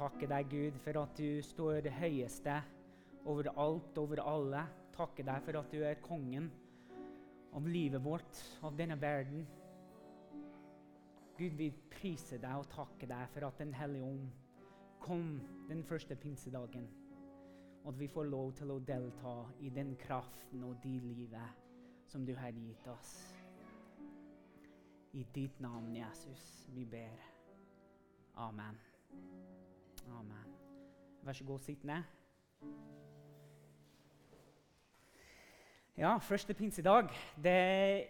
takke 0.00 0.28
deg, 0.30 0.48
Gud, 0.48 0.76
for 0.80 0.96
at 1.02 1.18
du 1.18 1.42
står 1.44 1.82
det 1.84 1.92
høyeste 1.92 2.54
over 3.28 3.50
alt, 3.60 3.98
over 4.00 4.22
alle. 4.24 4.62
Takke 4.96 5.24
deg 5.26 5.42
for 5.44 5.60
at 5.60 5.72
du 5.72 5.82
er 5.84 6.00
kongen 6.00 6.48
av 7.56 7.66
livet 7.68 8.00
vårt, 8.04 8.40
av 8.64 8.76
denne 8.78 8.96
verden. 9.00 9.44
Gud, 11.36 11.56
vi 11.56 11.70
priser 11.92 12.40
deg 12.40 12.62
og 12.62 12.68
takker 12.72 13.10
deg 13.10 13.28
for 13.34 13.48
at 13.48 13.60
Den 13.60 13.74
hellige 13.76 14.08
ånd 14.08 14.28
kom 15.00 15.40
den 15.68 15.84
første 15.84 16.16
pinsedagen. 16.16 16.88
Og 17.84 17.94
at 17.94 18.00
vi 18.00 18.08
får 18.12 18.28
lov 18.28 18.52
til 18.56 18.72
å 18.72 18.80
delta 18.84 19.34
i 19.64 19.70
den 19.72 19.94
kraften 20.00 20.64
og 20.64 20.76
det 20.84 20.98
livet 21.00 21.64
som 22.08 22.26
du 22.26 22.34
har 22.36 22.52
gitt 22.52 22.88
oss. 22.92 23.14
I 25.16 25.24
ditt 25.34 25.60
navn, 25.60 25.96
Jesus, 25.96 26.68
vi 26.74 26.84
ber. 26.84 27.24
Amen. 28.36 28.76
Amen. 30.08 30.54
Vær 31.22 31.32
så 31.32 31.44
god, 31.44 31.60
sitt 31.60 31.84
ned. 31.84 32.02
Ja, 35.98 36.16
første 36.18 36.54
pinsedag 36.54 37.10
det 37.42 37.52
er 37.52 38.04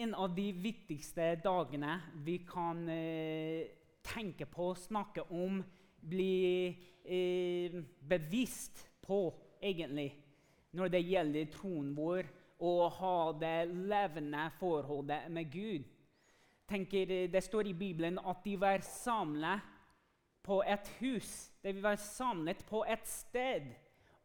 en 0.00 0.14
av 0.14 0.34
de 0.36 0.50
viktigste 0.52 1.34
dagene 1.44 1.94
vi 2.24 2.38
kan 2.48 2.82
eh, 2.88 3.70
tenke 4.04 4.46
på, 4.48 4.74
snakke 4.76 5.24
om, 5.32 5.62
bli 6.00 6.68
eh, 7.04 7.80
bevisst 8.00 8.84
på, 9.04 9.22
egentlig, 9.62 10.10
når 10.76 10.92
det 10.92 11.02
gjelder 11.04 11.50
troen 11.52 11.90
vår 11.96 12.28
og 12.60 12.84
ha 13.00 13.16
det 13.40 13.56
levende 13.72 14.46
forholdet 14.60 15.30
med 15.32 15.50
Gud. 15.52 15.88
Tenker, 16.68 17.10
eh, 17.10 17.28
det 17.32 17.44
står 17.44 17.72
i 17.72 17.76
Bibelen 17.76 18.20
at 18.20 18.44
de 18.44 18.56
var 18.60 18.84
samlet 18.84 19.64
på 20.42 20.62
et 20.62 20.88
hus. 21.00 21.50
De 21.62 21.72
var 21.82 21.96
samlet 22.00 22.64
på 22.68 22.84
et 22.88 23.06
sted 23.08 23.68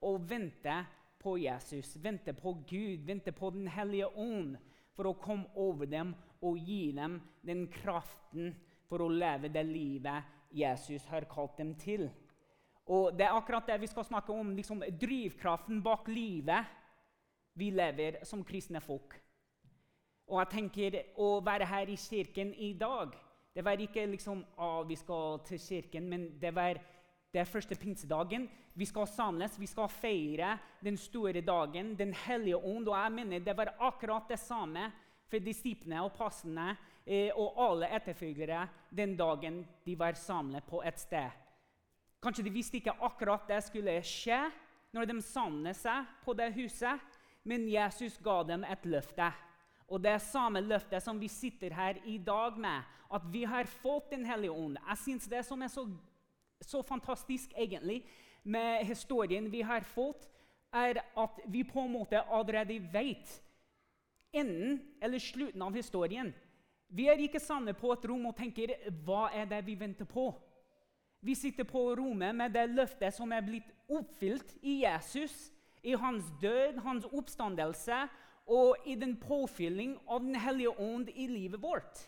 og 0.05 0.30
vente 0.30 0.75
på 1.19 1.38
Jesus, 1.41 1.95
vente 2.03 2.33
på 2.33 2.53
Gud, 2.69 3.05
vente 3.05 3.31
på 3.31 3.49
Den 3.49 3.67
hellige 3.67 4.07
ånd 4.07 4.57
for 4.95 5.09
å 5.09 5.17
komme 5.19 5.49
over 5.59 5.89
dem 5.89 6.13
og 6.45 6.59
gi 6.61 6.91
dem 6.95 7.17
den 7.45 7.66
kraften 7.72 8.53
for 8.85 9.02
å 9.02 9.09
leve 9.09 9.49
det 9.49 9.66
livet 9.66 10.31
Jesus 10.55 11.07
har 11.09 11.27
kalt 11.30 11.57
dem 11.57 11.73
til. 11.81 12.07
Og 12.85 13.17
Det 13.17 13.25
er 13.25 13.33
akkurat 13.33 13.67
det 13.67 13.79
vi 13.81 13.89
skal 13.89 14.05
snakke 14.05 14.31
om, 14.31 14.53
liksom 14.55 14.83
drivkraften 14.85 15.81
bak 15.83 16.07
livet 16.07 16.69
vi 17.57 17.72
lever 17.72 18.22
som 18.27 18.44
kristne 18.45 18.81
folk. 18.83 19.16
Og 20.29 20.39
jeg 20.41 20.52
tenker 20.52 20.95
Å 21.22 21.39
være 21.45 21.66
her 21.69 21.89
i 21.89 21.97
kirken 21.97 22.53
i 22.53 22.73
dag 22.73 23.13
Det 23.56 23.64
var 23.64 23.80
ikke 23.80 24.03
liksom 24.11 24.42
å, 24.59 24.84
vi 24.84 24.98
skal 25.00 25.39
til 25.48 25.61
kirken, 25.64 26.09
men 26.11 26.28
det 26.42 26.52
var 26.56 26.81
det 27.31 27.42
er 27.42 27.48
første 27.48 27.75
pinsedagen. 27.75 28.50
Vi 28.75 28.86
skal 28.88 29.08
samles, 29.12 29.58
vi 29.59 29.67
skal 29.67 29.89
feire 29.92 30.53
den 30.84 30.97
store 31.00 31.42
dagen, 31.44 31.95
Den 31.95 32.14
hellige 32.14 32.58
ånd. 32.58 32.88
Og 32.88 32.95
jeg 32.95 33.12
mener 33.12 33.39
det 33.39 33.58
var 33.58 33.73
akkurat 33.80 34.28
det 34.30 34.39
samme 34.39 34.89
for 35.28 35.39
disiplene 35.44 36.03
og 36.03 36.14
passene 36.16 36.75
eh, 37.06 37.31
og 37.36 37.59
alle 37.59 37.89
etterfølgere 37.95 38.67
den 38.89 39.17
dagen 39.17 39.66
de 39.86 39.95
var 40.00 40.16
samlet 40.16 40.64
på 40.67 40.80
et 40.84 41.00
sted. 41.00 41.31
Kanskje 42.23 42.44
de 42.44 42.56
visste 42.56 42.80
ikke 42.80 42.95
akkurat 43.03 43.47
det 43.47 43.62
skulle 43.64 44.00
skje 44.03 44.40
når 44.95 45.12
de 45.12 45.19
samlet 45.22 45.75
seg 45.75 46.08
på 46.23 46.34
det 46.34 46.53
huset, 46.56 47.00
men 47.44 47.67
Jesus 47.67 48.16
ga 48.23 48.42
dem 48.47 48.64
et 48.64 48.88
løfte. 48.88 49.28
Og 49.88 50.02
det 50.02 50.16
er 50.16 50.23
samme 50.23 50.61
løftet 50.66 51.03
som 51.03 51.19
vi 51.22 51.30
sitter 51.30 51.73
her 51.73 52.00
i 52.09 52.17
dag 52.17 52.57
med, 52.57 52.85
at 53.13 53.25
vi 53.31 53.44
har 53.46 53.69
fått 53.69 54.12
Den 54.12 54.25
hellige 54.25 54.51
ånd. 54.51 54.78
Jeg 54.88 54.97
synes 54.97 55.28
Det 55.28 55.46
som 55.46 55.62
er 55.62 55.68
så, 55.68 55.88
så 56.62 56.81
fantastisk 56.81 57.53
egentlig 57.57 58.03
med 58.44 58.85
historien 58.85 59.51
vi 59.51 59.62
har 59.62 59.81
fått, 59.81 60.28
er 60.73 61.00
at 61.18 61.40
vi 61.47 61.63
på 61.63 61.79
en 61.79 61.91
måte 61.91 62.22
allerede 62.22 62.79
vet 62.94 63.41
enden 64.34 64.81
eller 65.01 65.19
slutten 65.19 65.62
av 65.62 65.75
historien. 65.75 66.34
Vi 66.88 67.07
er 67.07 67.22
ikke 67.22 67.40
sanne 67.40 67.73
på 67.73 67.94
et 67.94 68.06
rom 68.06 68.28
og 68.29 68.35
tenker 68.38 68.75
hva 69.06 69.29
er 69.34 69.47
det 69.50 69.63
vi 69.66 69.78
venter 69.79 70.06
på? 70.06 70.34
Vi 71.25 71.34
sitter 71.35 71.66
på 71.66 71.96
rommet 71.97 72.35
med 72.35 72.53
det 72.53 72.67
løftet 72.69 73.16
som 73.16 73.31
er 73.34 73.46
blitt 73.46 73.72
oppfylt 73.90 74.57
i 74.62 74.81
Jesus, 74.84 75.34
i 75.81 75.96
hans 75.97 76.28
død, 76.41 76.81
hans 76.85 77.07
oppstandelse 77.09 78.06
og 78.45 78.85
i 78.85 78.95
den 78.95 79.16
påfylling 79.17 79.95
av 80.07 80.22
Den 80.22 80.35
hellige 80.35 80.69
ånd 80.79 81.09
i 81.09 81.28
livet 81.28 81.61
vårt. 81.61 82.03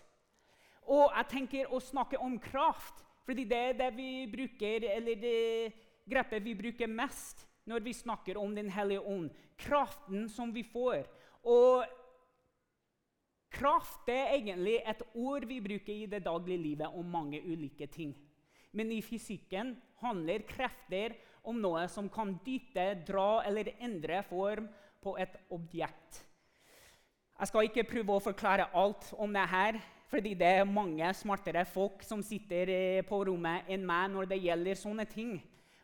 Og 0.88 1.12
jeg 1.12 1.28
tenker 1.32 1.74
å 1.74 1.82
snakke 1.82 2.20
om 2.22 2.38
kraft, 2.40 3.04
fordi 3.26 3.44
det 3.50 3.58
er 3.58 3.78
det 3.82 3.90
vi 3.98 4.28
bruker, 4.32 4.86
eller 4.88 5.20
det 5.20 5.74
grepet 6.08 6.44
vi 6.46 6.56
bruker 6.56 6.88
mest 6.88 7.44
når 7.68 7.84
vi 7.84 7.94
snakker 7.94 8.38
om 8.38 8.56
Den 8.56 8.70
hellige 8.72 9.02
ånd. 9.02 9.32
Kraften 9.58 10.30
som 10.30 10.54
vi 10.54 10.64
får. 10.64 11.04
Og 11.44 11.84
kraft 13.52 14.08
er 14.10 14.38
egentlig 14.38 14.78
et 14.86 15.02
ord 15.16 15.46
vi 15.50 15.60
bruker 15.60 15.94
i 15.94 16.06
det 16.06 16.24
daglige 16.24 16.62
livet 16.62 16.94
om 16.96 17.06
mange 17.06 17.42
ulike 17.42 17.88
ting. 17.88 18.14
Men 18.72 18.92
i 18.92 19.02
fysikken 19.02 19.74
handler 20.04 20.46
krefter 20.48 21.18
om 21.48 21.60
noe 21.60 21.88
som 21.90 22.10
kan 22.12 22.36
dytte, 22.46 23.04
dra 23.08 23.42
eller 23.48 23.74
endre 23.80 24.22
form 24.28 24.68
på 25.02 25.16
et 25.20 25.36
objekt. 25.56 26.27
Jeg 27.38 27.52
skal 27.52 27.68
ikke 27.68 27.84
prøve 27.86 28.16
å 28.16 28.22
forklare 28.24 28.66
alt 28.74 29.12
om 29.14 29.30
det 29.30 29.44
her, 29.52 29.76
fordi 30.10 30.32
det 30.40 30.48
er 30.58 30.64
mange 30.66 31.06
smartere 31.14 31.62
folk 31.70 32.02
som 32.02 32.24
sitter 32.26 32.72
eh, 32.74 33.04
på 33.06 33.20
rommet 33.28 33.68
enn 33.70 33.84
meg 33.86 34.08
når 34.10 34.32
det 34.32 34.40
gjelder 34.42 34.80
sånne 34.80 35.06
ting. 35.06 35.36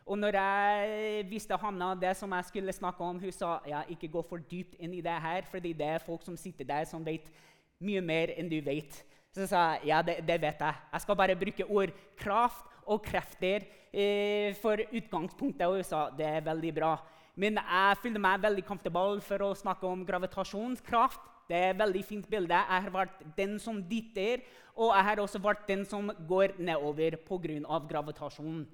Og 0.02 0.18
når 0.18 0.36
jeg 0.40 1.28
visste 1.30 1.56
Hanna 1.62 1.92
det 1.94 2.10
som 2.18 2.34
jeg 2.34 2.48
skulle 2.48 2.74
snakke 2.74 3.06
om, 3.06 3.20
hun 3.22 3.32
sa 3.32 3.60
ja, 3.70 3.84
ikke 3.86 4.10
gå 4.16 4.24
for 4.26 4.42
dypt 4.50 4.74
inn 4.82 4.98
i 4.98 5.04
det 5.04 5.14
her, 5.14 5.46
fordi 5.46 5.72
det 5.78 5.92
er 5.94 6.02
folk 6.02 6.26
som 6.26 6.34
sitter 6.36 6.66
der, 6.66 6.90
som 6.90 7.06
vet 7.06 7.30
mye 7.78 8.02
mer 8.02 8.34
enn 8.34 8.50
du 8.50 8.58
vet. 8.58 8.98
Så 9.30 9.44
jeg 9.44 9.52
sa 9.54 9.62
ja, 9.86 10.02
det, 10.02 10.24
det 10.26 10.40
vet 10.42 10.58
jeg. 10.58 10.82
Jeg 10.90 11.06
skal 11.06 11.22
bare 11.22 11.38
bruke 11.38 11.70
ord 11.70 11.94
kraft 12.18 12.66
og 12.82 13.06
krefter 13.06 13.62
eh, 13.94 14.50
for 14.58 14.82
utgangspunktet. 14.90 15.68
Og 15.70 15.78
hun 15.78 15.86
sa 15.86 16.08
det 16.18 16.26
er 16.26 16.44
veldig 16.50 16.74
bra. 16.82 16.96
Men 17.34 17.58
jeg 17.58 17.98
føler 18.02 18.22
meg 18.22 18.42
veldig 18.44 18.64
comfortable 18.66 19.22
for 19.24 19.42
å 19.42 19.54
snakke 19.58 19.88
om 19.88 20.04
gravitasjonskraft. 20.06 21.32
Det 21.48 21.56
er 21.58 21.72
et 21.72 21.80
veldig 21.80 22.04
fint 22.06 22.28
bilde. 22.30 22.54
Jeg 22.54 22.84
har 22.86 22.94
vært 22.94 23.24
den 23.36 23.58
som 23.60 23.82
dytter, 23.88 24.44
og 24.78 24.94
jeg 24.94 25.06
har 25.08 25.20
også 25.22 25.40
vært 25.42 25.66
den 25.68 25.84
som 25.86 26.12
går 26.28 26.56
nedover 26.58 27.18
pga. 27.26 27.80
gravitasjonen. 27.90 28.64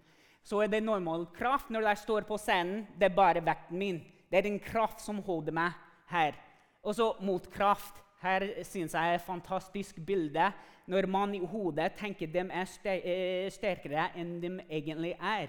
Så 0.45 0.63
er 0.63 0.69
det 0.69 0.83
normal 0.83 1.27
kraft 1.37 1.71
når 1.71 1.89
jeg 1.89 2.05
står 2.05 2.29
på 2.29 2.39
scenen. 2.39 2.87
Det 2.99 3.11
er 3.11 3.17
bare 3.17 3.45
vekten 3.45 3.79
min. 3.79 4.01
Det 4.31 4.39
er 4.39 4.43
den 4.43 4.61
kraft 4.61 5.01
som 5.01 5.23
holder 5.23 5.53
meg 5.53 5.73
her. 6.09 6.35
Og 6.83 6.95
så 6.95 7.15
motkraft. 7.21 7.95
Her 8.21 8.45
syns 8.69 8.93
jeg 8.93 9.01
er 9.01 9.17
et 9.17 9.25
fantastisk 9.25 9.97
bilde 10.05 10.51
når 10.91 11.07
man 11.09 11.33
i 11.35 11.39
hodet 11.41 11.95
tenker 11.97 12.29
de 12.29 12.43
er 12.43 12.99
eh, 13.01 13.47
sterkere 13.49 14.11
enn 14.19 14.35
de 14.43 14.51
egentlig 14.69 15.15
er. 15.17 15.49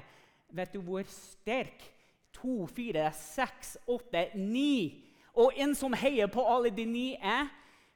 Vet 0.56 0.72
du 0.72 0.80
hvor 0.80 1.04
sterk? 1.04 1.84
To, 2.40 2.66
fire, 2.72 3.10
seks, 3.14 3.76
åtte, 3.92 4.30
ni 4.36 5.08
og 5.40 5.56
en 5.56 5.74
som 5.78 5.94
heier 5.96 6.28
på 6.32 6.44
alle 6.44 6.72
de 6.76 6.86
ni, 6.88 7.08
er 7.16 7.48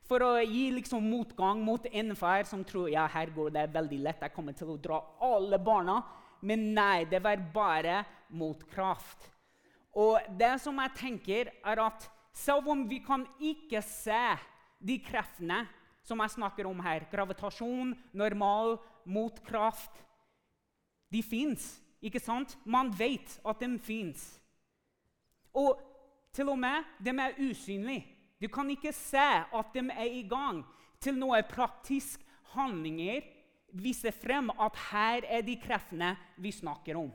for 0.05 0.23
å 0.23 0.31
gi 0.39 0.69
liksom 0.75 1.03
motgang 1.09 1.61
mot 1.65 1.85
enhver 1.89 2.45
som 2.47 2.63
tror 2.67 2.91
ja, 2.93 3.07
her 3.11 3.31
går 3.35 3.51
det 3.55 3.65
veldig 3.73 3.99
lett, 4.05 4.21
jeg 4.23 4.35
kommer 4.35 4.55
til 4.55 4.75
å 4.75 4.79
dra 4.79 5.01
alle 5.25 5.59
barna. 5.59 5.99
Men 6.45 6.67
nei, 6.75 7.05
det 7.09 7.23
var 7.25 7.41
bare 7.53 8.03
motkraft. 8.29 9.25
Og 9.97 10.19
det 10.37 10.53
som 10.61 10.77
jeg 10.83 10.93
tenker, 10.99 11.49
er 11.65 11.81
at 11.81 12.05
selv 12.35 12.69
om 12.69 12.83
vi 12.87 12.99
kan 13.03 13.23
ikke 13.39 13.81
se 13.83 14.35
de 14.83 14.99
kreftene 15.01 15.63
som 16.05 16.19
jeg 16.21 16.35
snakker 16.35 16.67
om 16.69 16.83
her, 16.85 17.07
gravitasjon, 17.09 17.95
normal, 18.13 18.77
motkraft 19.05 20.03
De 21.13 21.21
fins, 21.23 21.77
ikke 22.01 22.19
sant? 22.19 22.57
Man 22.65 22.91
vet 22.97 23.39
at 23.45 23.61
de 23.61 23.79
fins. 23.79 24.25
Og 25.55 25.79
til 26.35 26.49
og 26.51 26.59
med 26.59 26.83
de 27.03 27.13
er 27.15 27.39
usynlige. 27.39 28.05
Du 28.41 28.47
kan 28.51 28.69
ikke 28.69 28.91
se 28.93 29.27
at 29.55 29.73
de 29.73 29.83
er 29.91 30.11
i 30.11 30.25
gang. 30.27 30.63
Til 30.99 31.17
noe 31.17 31.41
praktisk 31.47 32.21
handlinger 32.55 33.23
viser 33.75 34.11
frem 34.15 34.49
at 34.49 34.77
her 34.91 35.27
er 35.37 35.43
de 35.45 35.55
kreftene 35.59 36.15
vi 36.37 36.51
snakker 36.51 36.99
om. 36.99 37.11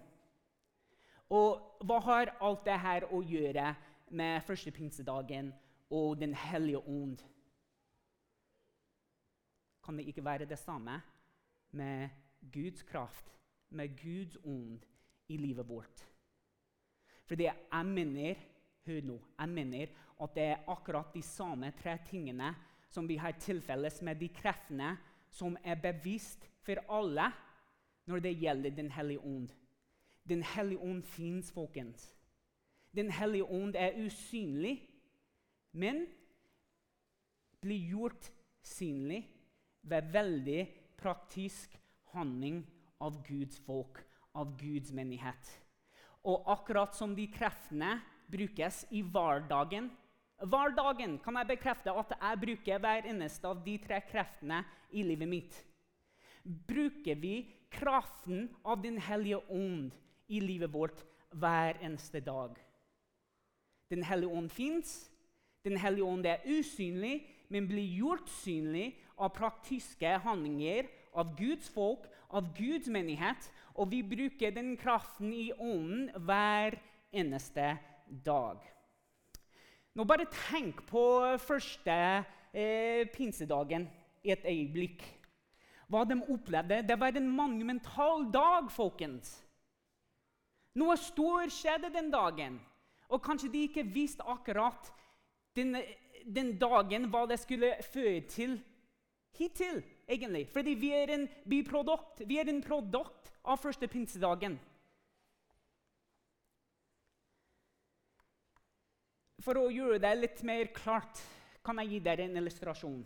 Og 1.31 1.85
hva 1.87 1.99
har 2.09 2.35
alt 2.43 2.65
dette 2.67 3.11
å 3.15 3.21
gjøre 3.23 3.75
med 4.11 4.43
første 4.47 4.73
pinsedagen 4.75 5.53
og 5.91 6.19
Den 6.19 6.35
hellige 6.35 6.83
ånd? 6.87 7.21
Kan 9.85 9.97
det 9.99 10.09
ikke 10.11 10.25
være 10.25 10.49
det 10.49 10.59
samme 10.59 11.01
med 11.71 12.11
Guds 12.53 12.83
kraft, 12.83 13.31
med 13.71 13.97
Guds 13.99 14.37
ånd 14.45 14.87
i 15.29 15.37
livet 15.37 15.69
vårt? 15.69 16.07
Fordi 17.27 17.47
jeg 17.47 17.87
mener 17.87 18.47
Hør 18.87 19.01
nå. 19.05 19.19
Jeg 19.39 19.49
mener 19.49 19.91
at 20.25 20.35
det 20.35 20.43
er 20.43 20.65
akkurat 20.73 21.13
de 21.15 21.23
samme 21.23 21.69
tre 21.79 21.99
tingene 22.09 22.55
som 22.91 23.09
vi 23.09 23.19
har 23.21 23.37
til 23.39 23.61
felles 23.63 24.01
med 24.03 24.19
de 24.21 24.29
kreftene 24.35 24.95
som 25.31 25.57
er 25.63 25.79
bevisst 25.79 26.49
for 26.65 26.81
alle, 26.91 27.29
når 28.07 28.19
det 28.25 28.39
gjelder 28.41 28.71
Den 28.71 28.91
hellige 28.91 29.21
ånd. 29.21 29.49
Den 30.29 30.43
hellige 30.43 30.79
ånd 30.79 31.03
fins, 31.03 31.53
folkens. 31.53 32.15
Den 32.97 33.11
hellige 33.11 33.45
ånd 33.45 33.77
er 33.77 34.07
usynlig, 34.07 34.89
men 35.73 36.07
blir 37.61 37.89
gjort 37.91 38.33
synlig 38.63 39.29
ved 39.83 40.13
veldig 40.13 40.69
praktisk 40.97 41.79
handling 42.13 42.65
av 43.01 43.23
Guds 43.27 43.59
folk, 43.67 44.03
av 44.35 44.57
Guds 44.61 44.93
menighet. 44.93 45.51
Og 46.25 46.45
akkurat 46.53 46.95
som 46.97 47.15
de 47.17 47.27
kreftene 47.33 47.97
brukes 48.31 48.85
i 48.95 49.03
hverdagen 49.03 49.91
Hverdagen 50.41 51.19
kan 51.21 51.37
jeg 51.37 51.51
bekrefte 51.51 51.93
at 51.93 52.15
jeg 52.17 52.41
bruker 52.41 52.79
hver 52.81 53.05
eneste 53.11 53.45
av 53.45 53.59
de 53.61 53.75
tre 53.83 53.99
kreftene 54.09 54.63
i 54.97 55.03
livet 55.05 55.29
mitt. 55.29 55.59
Bruker 56.45 57.19
vi 57.21 57.35
kraften 57.71 58.49
av 58.65 58.81
Den 58.81 58.97
hellige 58.99 59.43
ånd 59.53 59.93
i 60.33 60.41
livet 60.41 60.73
vårt 60.73 61.05
hver 61.37 61.77
eneste 61.85 62.21
dag? 62.25 62.57
Den 63.91 64.03
hellige 64.03 64.33
ånd 64.33 64.51
fins. 64.51 65.11
Den 65.65 65.77
hellige 65.77 66.09
ånd 66.09 66.27
er 66.27 66.41
usynlig, 66.49 67.27
men 67.53 67.69
blir 67.69 67.99
gjort 68.01 68.29
synlig 68.41 68.95
av 69.19 69.35
praktiske 69.37 70.15
handlinger 70.25 70.89
av 71.13 71.35
Guds 71.37 71.69
folk, 71.69 72.07
av 72.31 72.51
Guds 72.57 72.89
menighet. 72.93 73.51
Og 73.75 73.91
vi 73.93 74.03
bruker 74.07 74.55
den 74.55 74.75
kraften 74.79 75.33
i 75.33 75.51
ånden 75.53 76.11
hver 76.27 76.77
eneste 77.13 77.77
dag. 78.25 78.61
Nå 79.95 80.07
bare 80.07 80.29
tenk 80.31 80.85
på 80.87 81.03
første 81.43 81.95
eh, 82.55 83.07
pinsedagen 83.11 83.89
i 84.23 84.35
et 84.35 84.45
øyeblikk. 84.47 85.03
Hva 85.91 86.05
de 86.07 86.21
opplevde. 86.31 86.85
Det 86.87 86.97
var 87.01 87.17
en 87.19 87.31
monumental 87.35 88.29
dag, 88.31 88.71
folkens. 88.71 89.41
Noe 90.79 90.95
stort 91.01 91.51
skjedde 91.51 91.91
den 91.91 92.13
dagen. 92.13 92.61
Og 93.11 93.23
kanskje 93.25 93.51
de 93.51 93.65
ikke 93.67 93.83
visste 93.91 94.23
akkurat 94.23 94.93
den, 95.59 95.75
den 96.23 96.55
dagen 96.61 97.09
hva 97.11 97.25
det 97.27 97.41
skulle 97.43 97.73
føre 97.83 98.21
til 98.31 98.61
hittil, 99.35 99.83
egentlig. 100.11 100.47
Fordi 100.53 100.75
vi 100.79 100.91
er 100.97 101.15
en 101.15 101.29
biprodukt. 101.49 102.25
Vi 102.27 102.39
er 102.41 102.51
en 102.51 102.63
produkt 102.63 103.31
av 103.45 103.61
første 103.63 103.89
pinsedagen. 103.91 104.59
For 109.41 109.57
å 109.57 109.71
gjøre 109.73 110.01
det 110.03 110.13
litt 110.19 110.43
mer 110.45 110.69
klart 110.77 111.23
kan 111.65 111.81
jeg 111.81 111.95
gi 111.95 112.05
dere 112.05 112.27
en 112.27 112.37
illustrasjon. 112.37 113.01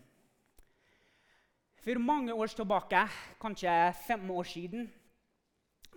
For 1.84 2.00
mange 2.00 2.32
år 2.32 2.50
tilbake, 2.56 3.00
kanskje 3.42 3.72
fem 4.06 4.30
år 4.32 4.46
siden, 4.48 4.86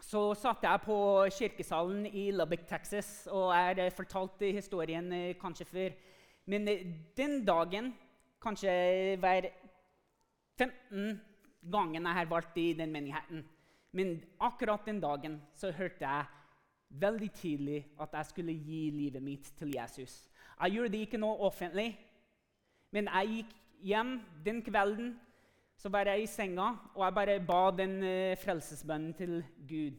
så 0.03 0.33
satt 0.37 0.65
jeg 0.67 0.83
på 0.83 0.97
kirkesalen 1.33 2.05
i 2.05 2.27
Lubbock, 2.35 2.67
Texas, 2.69 3.27
og 3.31 3.53
jeg 3.55 3.93
fortalt 3.95 4.43
historien 4.45 5.07
eh, 5.15 5.37
kanskje 5.39 5.65
før. 5.65 5.95
Men 6.45 6.67
eh, 6.67 6.83
den 7.17 7.39
dagen, 7.47 7.93
kanskje 8.43 9.15
hver 9.23 9.47
15 10.57 11.19
ganger 11.71 12.01
jeg 12.01 12.17
har 12.19 12.31
valgt 12.31 12.57
i 12.57 12.73
den 12.73 12.91
menigheten 12.91 13.45
Men 13.91 14.17
akkurat 14.39 14.85
den 14.85 14.99
dagen 15.01 15.41
så 15.55 15.71
hørte 15.71 16.03
jeg 16.05 16.25
veldig 16.89 17.31
tidlig 17.31 17.85
at 17.99 18.13
jeg 18.13 18.25
skulle 18.25 18.53
gi 18.53 18.89
livet 18.89 19.23
mitt 19.23 19.47
til 19.57 19.73
Jesus. 19.75 20.29
Jeg 20.61 20.71
gjorde 20.71 20.89
det 20.89 20.99
ikke 21.07 21.17
noe 21.17 21.39
offentlig, 21.47 21.97
men 22.91 23.09
jeg 23.11 23.27
gikk 23.27 23.55
hjem 23.83 24.11
den 24.45 24.61
kvelden 24.63 25.15
så 25.77 25.89
var 25.93 26.09
jeg 26.09 26.23
i 26.23 26.29
senga, 26.29 26.71
og 26.95 27.03
jeg 27.05 27.13
bare 27.13 27.39
ba 27.45 27.61
den 27.71 27.97
uh, 28.01 28.37
frelsesbønnen 28.41 29.13
til 29.13 29.43
Gud. 29.69 29.97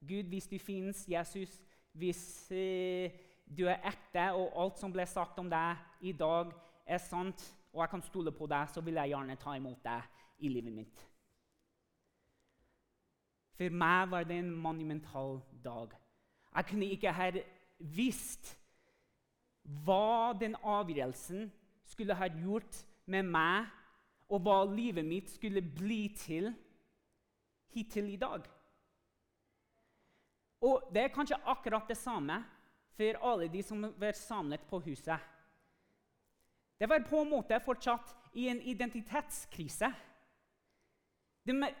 Gud, 0.00 0.28
hvis 0.30 0.46
du 0.46 0.58
finnes, 0.62 1.04
Jesus, 1.08 1.58
hvis 1.92 2.20
uh, 2.50 3.10
du 3.58 3.66
er 3.66 3.82
ekte, 3.90 4.28
og 4.38 4.54
alt 4.62 4.78
som 4.78 4.94
ble 4.94 5.06
sagt 5.10 5.38
om 5.42 5.50
deg 5.50 5.80
i 6.06 6.12
dag, 6.14 6.52
er 6.86 7.02
sant, 7.02 7.42
og 7.78 7.84
jeg 7.84 7.90
kan 7.92 8.02
stole 8.02 8.32
på 8.34 8.46
deg, 8.50 8.70
så 8.74 8.82
vil 8.82 8.98
jeg 8.98 9.12
gjerne 9.12 9.36
ta 9.38 9.54
imot 9.54 9.84
deg 9.84 10.42
i 10.42 10.50
livet 10.50 10.74
mitt. 10.74 11.04
For 13.54 13.74
meg 13.74 14.10
var 14.10 14.26
det 14.26 14.38
en 14.38 14.50
monumental 14.50 15.38
dag. 15.62 15.94
Jeg 16.56 16.66
kunne 16.66 16.90
ikke 16.90 17.12
ha 17.14 17.30
visst 17.78 18.56
hva 19.86 20.34
den 20.40 20.56
avgjørelsen 20.58 21.46
skulle 21.86 22.18
ha 22.18 22.26
gjort 22.26 22.82
med 23.06 23.30
meg 23.30 23.70
og 24.28 24.42
hva 24.42 24.60
livet 24.66 25.06
mitt 25.06 25.30
skulle 25.30 25.62
bli 25.62 26.08
til 26.18 26.50
hittil 27.74 28.10
i 28.10 28.20
dag. 28.20 28.42
Og 30.66 30.90
det 30.90 31.04
er 31.04 31.14
kanskje 31.14 31.38
akkurat 31.46 31.86
det 31.86 31.96
samme 32.00 32.42
for 32.98 33.22
alle 33.22 33.46
de 33.52 33.62
som 33.62 33.86
var 33.98 34.18
samlet 34.18 34.66
på 34.66 34.82
huset. 34.82 35.37
Det 36.78 36.88
var 36.88 37.02
på 37.08 37.22
en 37.22 37.30
måte 37.30 37.58
fortsatt 37.60 38.14
i 38.38 38.48
en 38.48 38.60
identitetskrise. 38.62 39.90
De 41.46 41.74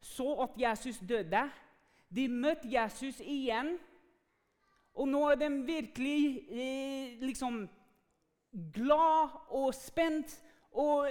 så 0.00 0.28
at 0.44 0.60
Jesus 0.60 0.98
døde. 0.98 1.42
De 2.08 2.28
møtte 2.28 2.70
Jesus 2.70 3.20
igjen. 3.20 3.74
Og 4.94 5.08
nå 5.08 5.24
er 5.30 5.40
de 5.40 5.48
virkelig 5.66 6.20
eh, 6.50 7.18
liksom 7.22 7.64
glad 8.74 9.34
og 9.54 9.74
spent 9.74 10.38
og 10.72 11.10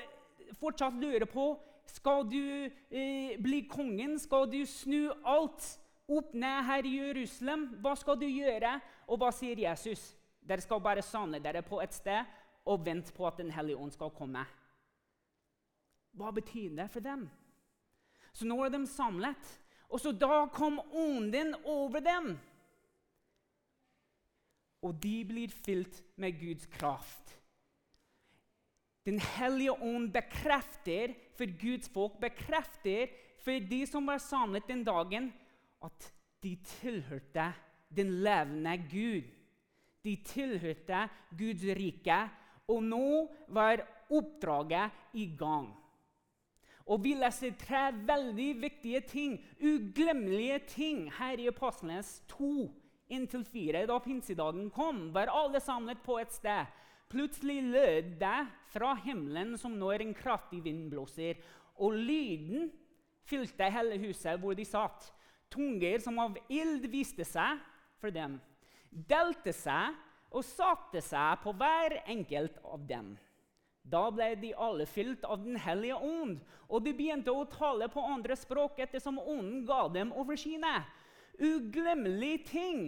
fortsatt 0.60 0.96
lurer 1.00 1.28
på 1.30 1.52
skal 1.88 2.26
du 2.28 2.68
eh, 2.68 3.38
bli 3.44 3.62
kongen. 3.72 4.18
Skal 4.20 4.48
du 4.52 4.62
snu 4.68 5.12
alt 5.24 5.68
opp 6.08 6.34
ned 6.34 6.64
her 6.68 6.88
i 6.88 6.98
Jerusalem? 6.98 7.70
Hva 7.84 7.96
skal 8.00 8.20
du 8.20 8.28
gjøre? 8.28 8.78
Og 9.08 9.20
hva 9.20 9.32
sier 9.36 9.60
Jesus? 9.68 10.14
Dere 10.48 10.64
skal 10.64 10.84
bare 10.84 11.04
samle 11.04 11.40
dere 11.44 11.64
på 11.64 11.80
et 11.84 11.96
sted 11.96 12.28
og 12.68 12.86
vente 12.86 13.14
på 13.16 13.28
at 13.28 13.40
Den 13.40 13.52
hellige 13.56 13.80
ånd 13.80 13.94
skal 13.96 14.14
komme. 14.16 14.44
Hva 16.18 16.32
betyr 16.34 16.76
det 16.76 16.90
for 16.92 17.04
dem? 17.04 17.28
Så 18.34 18.46
nå 18.46 18.58
er 18.64 18.74
de 18.74 18.84
samlet, 18.90 19.54
og 19.90 20.02
så 20.02 20.12
da 20.12 20.46
kom 20.54 20.80
ånden 20.92 21.56
over 21.66 22.04
dem. 22.04 22.34
Og 24.86 24.94
de 25.02 25.16
blir 25.26 25.54
fylt 25.54 26.04
med 26.22 26.38
Guds 26.40 26.68
kraft. 26.70 27.34
Den 29.08 29.22
hellige 29.24 29.72
ånd 29.72 30.12
bekrefter 30.14 31.16
for 31.38 31.50
Guds 31.62 31.88
folk, 31.90 32.20
bekrefter 32.20 33.14
for 33.44 33.64
de 33.72 33.86
som 33.88 34.10
var 34.10 34.20
samlet 34.20 34.68
den 34.68 34.84
dagen, 34.84 35.32
at 35.82 36.12
de 36.44 36.58
tilhørte 36.82 37.54
den 37.96 38.12
levende 38.26 38.76
Gud. 38.92 39.30
De 40.04 40.16
tilhørte 40.28 41.08
Guds 41.38 41.64
rike, 41.78 42.20
og 42.68 42.84
nå 42.84 43.28
var 43.48 43.84
oppdraget 44.12 45.16
i 45.16 45.28
gang. 45.40 45.70
Og 46.88 47.04
Vi 47.04 47.14
leser 47.20 47.56
tre 47.60 47.90
veldig 48.08 48.62
viktige 48.62 49.02
ting, 49.04 49.38
uglemmelige 49.60 50.60
ting, 50.72 51.08
her 51.12 51.40
i 51.40 51.50
Apostlenes 51.52 52.22
2 52.32 52.70
inntil 53.12 53.44
4. 53.44 53.86
Da 53.90 54.00
pinsedagen 54.00 54.70
kom, 54.72 55.10
var 55.14 55.32
alle 55.32 55.60
samlet 55.60 56.00
på 56.04 56.20
et 56.22 56.32
sted. 56.32 56.68
Plutselig 57.12 57.62
lød 57.64 58.16
det 58.20 58.40
fra 58.72 58.94
himmelen 59.04 59.56
som 59.60 59.76
når 59.80 60.04
en 60.04 60.16
kraftig 60.16 60.64
vind 60.64 60.90
blåser, 60.92 61.40
og 61.80 61.94
lyden 61.96 62.72
fylte 63.28 63.70
hele 63.72 64.00
huset 64.08 64.40
hvor 64.40 64.56
de 64.56 64.66
satt. 64.68 65.12
Tunger 65.52 66.00
som 66.04 66.20
av 66.20 66.36
ild 66.52 66.88
viste 66.92 67.24
seg 67.28 67.60
for 68.00 68.12
dem, 68.12 68.36
delte 68.92 69.54
seg 69.56 69.96
og 70.38 70.46
satte 70.46 71.02
seg 71.02 71.42
på 71.42 71.54
hver 71.58 71.98
enkelt 72.06 72.60
av 72.66 72.84
dem. 72.88 73.16
Da 73.88 74.10
ble 74.12 74.34
de 74.36 74.52
alle 74.60 74.86
fylt 74.90 75.24
av 75.24 75.40
Den 75.44 75.56
hellige 75.64 75.96
ånd, 75.96 76.40
og 76.68 76.84
de 76.84 76.94
begynte 76.94 77.32
å 77.32 77.48
tale 77.48 77.88
på 77.90 78.04
andre 78.04 78.36
språk 78.36 78.82
ettersom 78.84 79.20
ånden 79.20 79.64
ga 79.68 79.86
dem 79.88 80.12
oversynet. 80.12 80.90
Uglemmelig 81.40 82.46
ting. 82.50 82.82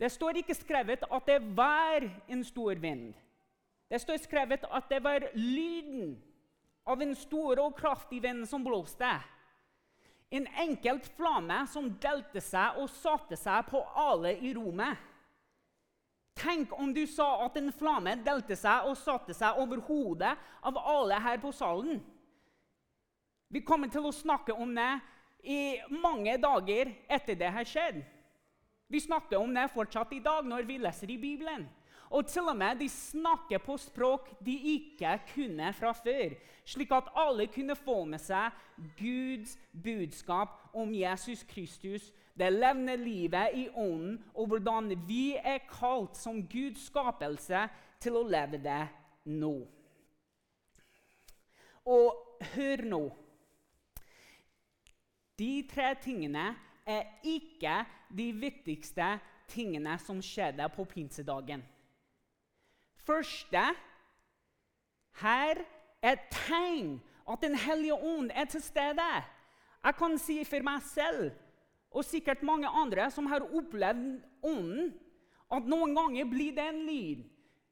Det 0.00 0.10
står 0.12 0.40
ikke 0.40 0.56
skrevet 0.58 1.04
at 1.08 1.26
det 1.28 1.40
var 1.56 2.04
en 2.28 2.44
stor 2.44 2.76
vind. 2.80 3.14
Det 3.90 4.00
står 4.00 4.20
skrevet 4.22 4.64
at 4.68 4.88
det 4.92 5.00
var 5.02 5.24
lyden 5.34 6.14
av 6.86 7.00
en 7.02 7.14
stor 7.16 7.60
og 7.64 7.76
kraftig 7.78 8.20
vind 8.22 8.46
som 8.48 8.64
blåste. 8.64 9.10
En 10.30 10.46
enkelt 10.62 11.08
flamme 11.16 11.64
som 11.72 11.88
delte 12.02 12.42
seg 12.44 12.78
og 12.78 12.92
satte 12.92 13.38
seg 13.40 13.66
på 13.70 13.80
alle 13.98 14.36
i 14.38 14.52
rommet. 14.54 15.09
Tenk 16.38 16.72
om 16.78 16.92
du 16.94 17.02
sa 17.10 17.44
at 17.44 17.56
en 17.60 17.72
flamme 17.74 18.14
delte 18.24 18.56
seg 18.56 18.88
og 18.88 18.98
satte 18.98 19.34
seg 19.36 19.58
over 19.60 19.82
hodet 19.88 20.32
av 20.64 20.78
alle 20.78 21.18
her 21.20 21.40
på 21.42 21.52
salen. 21.52 22.00
Vi 23.50 23.64
kommer 23.66 23.90
til 23.90 24.06
å 24.06 24.14
snakke 24.14 24.54
om 24.54 24.72
det 24.76 24.92
i 25.42 25.80
mange 25.90 26.36
dager 26.40 26.92
etter 27.10 27.36
det 27.38 27.50
har 27.50 27.66
skjedd. 27.66 28.00
Vi 28.90 29.00
snakker 29.00 29.38
om 29.38 29.52
det 29.54 29.70
fortsatt 29.74 30.12
i 30.14 30.22
dag 30.22 30.46
når 30.46 30.66
vi 30.68 30.78
leser 30.82 31.10
i 31.10 31.18
Bibelen. 31.20 31.68
Og 32.10 32.26
til 32.26 32.48
og 32.50 32.56
med 32.58 32.80
de 32.80 32.88
snakker 32.90 33.60
på 33.62 33.76
språk 33.78 34.32
de 34.42 34.56
ikke 34.72 35.12
kunne 35.30 35.68
fra 35.78 35.92
før, 35.94 36.34
slik 36.66 36.90
at 36.94 37.10
alle 37.14 37.46
kunne 37.54 37.76
få 37.78 38.00
med 38.10 38.18
seg 38.22 38.50
Guds 38.98 39.54
budskap 39.70 40.74
om 40.74 40.90
Jesus 40.94 41.44
Kristus, 41.46 42.08
det 42.40 42.50
levende 42.52 42.96
livet 42.96 43.54
i 43.54 43.66
ånden, 43.68 44.16
og 44.34 44.46
hvordan 44.46 44.94
vi 45.06 45.34
er 45.36 45.60
kalt 45.68 46.16
som 46.16 46.40
Guds 46.48 46.86
skapelse 46.88 47.66
til 48.00 48.16
å 48.16 48.24
leve 48.24 48.60
det 48.64 48.82
nå. 49.28 49.54
Og 51.90 52.40
hør 52.54 52.84
nå 52.88 53.04
De 55.40 55.62
tre 55.68 55.94
tingene 56.04 56.50
er 56.84 57.06
ikke 57.24 57.78
de 58.12 58.26
viktigste 58.36 59.06
tingene 59.48 59.94
som 60.02 60.20
skjedde 60.20 60.66
på 60.74 60.84
pinsedagen. 60.84 61.62
Første 63.00 63.62
her 65.22 65.62
er 66.02 66.12
et 66.12 66.26
tegn 66.32 66.98
at 67.30 67.40
Den 67.40 67.56
hellige 67.56 67.94
ånd 67.94 68.30
er 68.34 68.44
til 68.44 68.62
stede. 68.62 69.08
Jeg 69.84 69.96
kan 69.96 70.18
si 70.18 70.42
for 70.44 70.64
meg 70.66 70.82
selv 70.82 71.30
og 71.90 72.06
sikkert 72.06 72.44
mange 72.46 72.68
andre 72.68 73.10
som 73.10 73.26
har 73.30 73.44
opplevd 73.46 74.20
ånden, 74.46 74.92
at 75.50 75.66
noen 75.66 75.94
ganger 75.96 76.28
blir 76.30 76.54
det 76.54 76.68
en 76.70 76.82
lyd. 76.86 77.26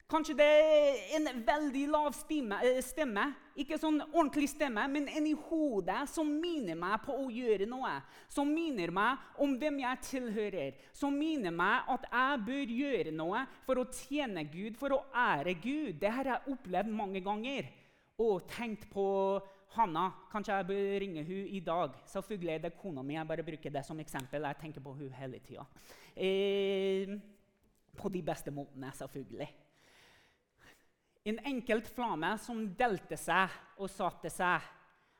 Kanskje 0.09 0.39
det 0.39 0.45
er 0.49 1.01
en 1.19 1.27
veldig 1.45 1.83
lav 1.93 2.15
stemme, 2.17 2.57
eh, 2.65 2.79
stemme, 2.81 3.27
ikke 3.61 3.77
sånn 3.77 3.99
ordentlig 4.07 4.47
stemme, 4.49 4.87
men 4.89 5.05
en 5.13 5.27
i 5.29 5.35
hodet 5.37 5.99
som 6.09 6.31
minner 6.41 6.79
meg 6.81 7.03
på 7.05 7.13
å 7.13 7.27
gjøre 7.29 7.67
noe. 7.69 7.91
Som 8.33 8.49
minner 8.55 8.89
meg 8.89 9.19
om 9.37 9.53
hvem 9.61 9.83
jeg 9.83 10.01
tilhører. 10.07 10.79
Som 10.97 11.19
minner 11.21 11.53
meg 11.53 11.85
at 11.93 12.09
jeg 12.09 12.41
bør 12.47 12.73
gjøre 12.79 13.13
noe 13.13 13.45
for 13.67 13.83
å 13.83 13.85
tjene 13.93 14.47
Gud, 14.49 14.79
for 14.81 14.97
å 14.97 15.05
ære 15.13 15.55
Gud. 15.61 16.01
Det 16.01 16.11
har 16.11 16.25
jeg 16.25 16.55
opplevd 16.57 16.89
mange 16.89 17.21
ganger. 17.21 17.69
Og 18.19 18.49
tenkt 18.49 18.89
på 18.89 19.05
Hanna, 19.77 20.09
kanskje 20.33 20.57
jeg 20.57 20.67
bør 20.67 21.01
ringe 21.03 21.25
hun 21.29 21.49
i 21.53 21.61
dag. 21.61 21.97
Selvfølgelig 22.09 22.53
er 22.55 22.63
det 22.65 22.77
kona 22.81 23.03
mi. 23.05 23.15
Jeg 23.19 23.29
bare 23.29 23.45
bruker 23.45 23.73
det 23.75 23.85
som 23.85 24.01
eksempel. 24.01 24.47
Jeg 24.49 24.61
tenker 24.61 24.81
på 24.81 24.95
hun 24.97 25.13
hele 25.13 25.41
tida. 25.45 25.67
Eh, 26.17 27.19
på 27.99 28.09
de 28.09 28.23
beste 28.23 28.51
måtene, 28.51 28.91
selvfølgelig. 28.95 29.49
En 31.29 31.39
enkelt 31.51 31.89
flamme 31.93 32.33
som 32.41 32.65
delte 32.79 33.19
seg 33.21 33.53
og 33.77 33.91
satte 33.93 34.31
seg. 34.33 34.65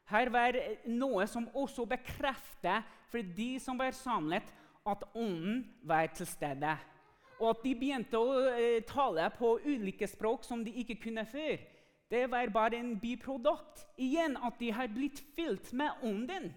Her 0.09 0.31
var 0.33 0.57
noe 0.88 1.26
som 1.28 1.50
også 1.52 1.85
bekrefter 1.85 2.87
for 3.12 3.35
de 3.37 3.50
som 3.61 3.76
var 3.76 3.93
samlet, 3.93 4.47
at 4.88 5.05
ånden 5.12 5.67
var 5.85 6.07
til 6.17 6.26
stede. 6.26 6.76
Og 7.38 7.50
at 7.52 7.61
de 7.62 7.75
begynte 7.76 8.17
å 8.19 8.38
eh, 8.50 8.81
tale 8.88 9.28
på 9.37 9.59
ulike 9.67 10.09
språk 10.09 10.47
som 10.47 10.64
de 10.64 10.73
ikke 10.81 10.97
kunne 11.05 11.26
før. 11.28 11.61
Det 12.11 12.31
var 12.31 12.49
bare 12.49 12.77
en 12.77 12.97
biprodukt. 13.00 13.85
Igjen 13.97 14.37
at 14.37 14.57
de 14.61 14.73
har 14.73 14.88
blitt 14.88 15.21
fylt 15.37 15.73
med 15.73 15.91
ånden. 16.03 16.55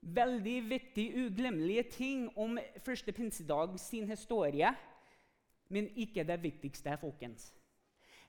Veldig 0.00 0.58
viktig, 0.70 1.06
uglemmelige 1.26 1.82
ting 1.82 2.28
om 2.38 2.58
første 2.84 3.12
pinsedag 3.12 3.74
sin 3.78 4.08
historie, 4.08 4.70
men 5.68 5.90
ikke 5.96 6.24
det 6.24 6.38
viktigste, 6.42 6.96
folkens. 7.00 7.50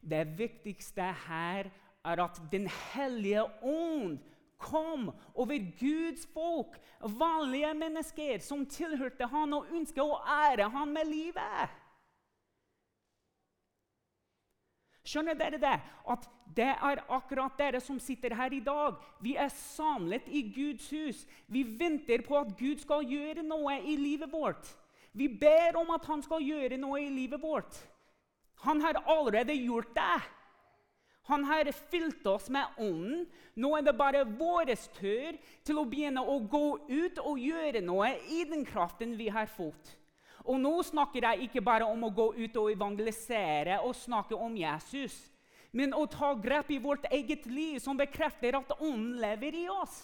Det 0.02 0.26
viktigste 0.38 1.14
her 1.28 1.70
er 2.06 2.24
at 2.24 2.42
Den 2.52 2.68
hellige 2.68 3.44
ånd 3.64 4.20
kom 4.58 5.12
over 5.34 5.58
Guds 5.80 6.28
folk, 6.34 6.78
vanlige 7.02 7.74
mennesker 7.74 8.40
som 8.40 8.66
tilhørte 8.66 9.26
han 9.30 9.54
og 9.54 9.70
ønsket 9.74 10.04
å 10.04 10.20
ære 10.26 10.70
han 10.70 10.94
med 10.94 11.10
livet. 11.10 11.81
Skjønner 15.08 15.38
dere 15.38 15.58
det? 15.62 15.78
At 16.14 16.28
det 16.56 16.68
er 16.74 17.02
akkurat 17.10 17.58
dere 17.58 17.80
som 17.82 18.00
sitter 18.00 18.36
her 18.38 18.54
i 18.54 18.62
dag. 18.64 19.00
Vi 19.24 19.36
er 19.40 19.50
samlet 19.54 20.28
i 20.28 20.44
Guds 20.54 20.90
hus. 20.94 21.24
Vi 21.48 21.64
venter 21.64 22.22
på 22.26 22.38
at 22.38 22.54
Gud 22.60 22.84
skal 22.84 23.08
gjøre 23.08 23.46
noe 23.46 23.80
i 23.82 23.96
livet 23.98 24.32
vårt. 24.32 24.68
Vi 25.14 25.28
ber 25.28 25.80
om 25.80 25.90
at 25.96 26.06
han 26.08 26.22
skal 26.24 26.44
gjøre 26.46 26.78
noe 26.80 27.02
i 27.02 27.10
livet 27.12 27.42
vårt. 27.42 27.80
Han 28.68 28.82
har 28.82 29.02
allerede 29.10 29.56
gjort 29.58 29.96
det. 29.96 30.20
Han 31.30 31.44
har 31.44 31.72
fylt 31.72 32.26
oss 32.28 32.50
med 32.50 32.78
ånden. 32.78 33.26
Nå 33.56 33.74
er 33.78 33.86
det 33.86 33.98
bare 33.98 34.26
vår 34.26 34.74
tur 34.98 35.38
til 35.66 35.80
å 35.80 35.88
begynne 35.88 36.22
å 36.22 36.40
gå 36.46 36.66
ut 36.90 37.22
og 37.24 37.42
gjøre 37.42 37.82
noe 37.86 38.14
i 38.30 38.44
den 38.50 38.66
kraften 38.66 39.18
vi 39.18 39.30
har 39.34 39.50
fått. 39.50 39.96
Og 40.46 40.58
nå 40.62 40.74
snakker 40.86 41.28
jeg 41.28 41.48
ikke 41.48 41.64
bare 41.66 41.86
om 41.86 42.08
å 42.08 42.14
gå 42.14 42.32
ut 42.40 42.58
og 42.58 42.72
evangelisere 42.74 43.82
og 43.86 43.96
snakke 43.98 44.38
om 44.38 44.56
Jesus, 44.58 45.16
men 45.72 45.94
å 45.96 46.06
ta 46.10 46.34
grep 46.36 46.72
i 46.74 46.82
vårt 46.82 47.06
eget 47.14 47.46
liv 47.48 47.80
som 47.80 48.00
bekrefter 48.00 48.58
at 48.58 48.74
ånden 48.80 49.22
lever 49.22 49.56
i 49.62 49.68
oss. 49.72 50.02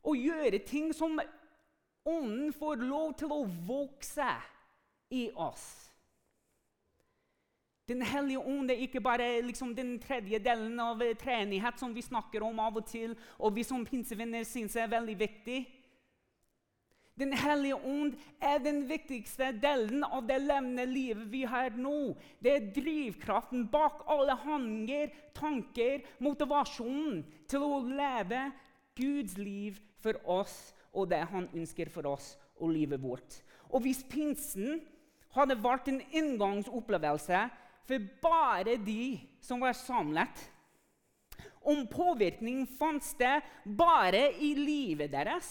Å 0.00 0.14
gjøre 0.16 0.62
ting 0.64 0.94
som 0.96 1.18
ånden 2.08 2.54
får 2.56 2.80
lov 2.88 3.12
til 3.20 3.34
å 3.34 3.42
vokse 3.68 4.32
i 5.12 5.28
oss. 5.34 5.66
Den 7.90 8.04
hellige 8.06 8.38
ånd 8.38 8.70
er 8.70 8.84
ikke 8.84 9.02
bare 9.02 9.40
liksom 9.42 9.72
den 9.74 9.96
tredje 9.98 10.38
delen 10.38 10.78
av 10.78 11.02
treenighet 11.18 11.80
som 11.80 11.90
vi 11.94 12.04
snakker 12.06 12.44
om 12.46 12.60
av 12.62 12.78
og 12.78 12.86
til, 12.86 13.16
og 13.36 13.56
vi 13.56 13.64
som 13.66 13.82
pinsevenner 13.84 14.46
syns 14.46 14.76
er 14.78 14.92
veldig 14.92 15.16
viktig. 15.18 15.58
Den 17.20 17.34
hellige 17.36 17.76
ånd 17.76 18.14
er 18.40 18.62
den 18.64 18.86
viktigste 18.88 19.50
delen 19.60 20.04
av 20.06 20.24
det 20.28 20.38
levende 20.40 20.86
livet 20.88 21.26
vi 21.28 21.42
har 21.44 21.74
nå. 21.76 22.14
Det 22.40 22.54
er 22.54 22.68
drivkraften 22.76 23.66
bak 23.72 24.06
alle 24.08 24.38
handlinger, 24.40 25.12
tanker, 25.36 26.00
motivasjonen 26.24 27.20
til 27.50 27.66
å 27.66 27.82
leve 27.84 28.46
Guds 28.96 29.36
liv 29.36 29.76
for 30.00 30.16
oss 30.24 30.56
og 30.96 31.10
det 31.12 31.20
han 31.30 31.48
ønsker 31.52 31.90
for 31.92 32.08
oss 32.08 32.32
og 32.56 32.72
livet 32.72 33.02
vårt. 33.02 33.42
Og 33.70 33.84
hvis 33.84 34.00
pinsen 34.08 34.80
hadde 35.36 35.58
vært 35.62 35.90
en 35.90 36.00
inngangsopplevelse 36.10 37.42
for 37.86 38.08
bare 38.22 38.76
de 38.82 39.18
som 39.44 39.60
var 39.62 39.76
samlet. 39.78 40.46
Om 41.60 41.84
påvirkning 41.90 42.64
fant 42.78 43.04
sted 43.04 43.44
bare 43.64 44.30
i 44.40 44.54
livet 44.56 45.12
deres. 45.12 45.50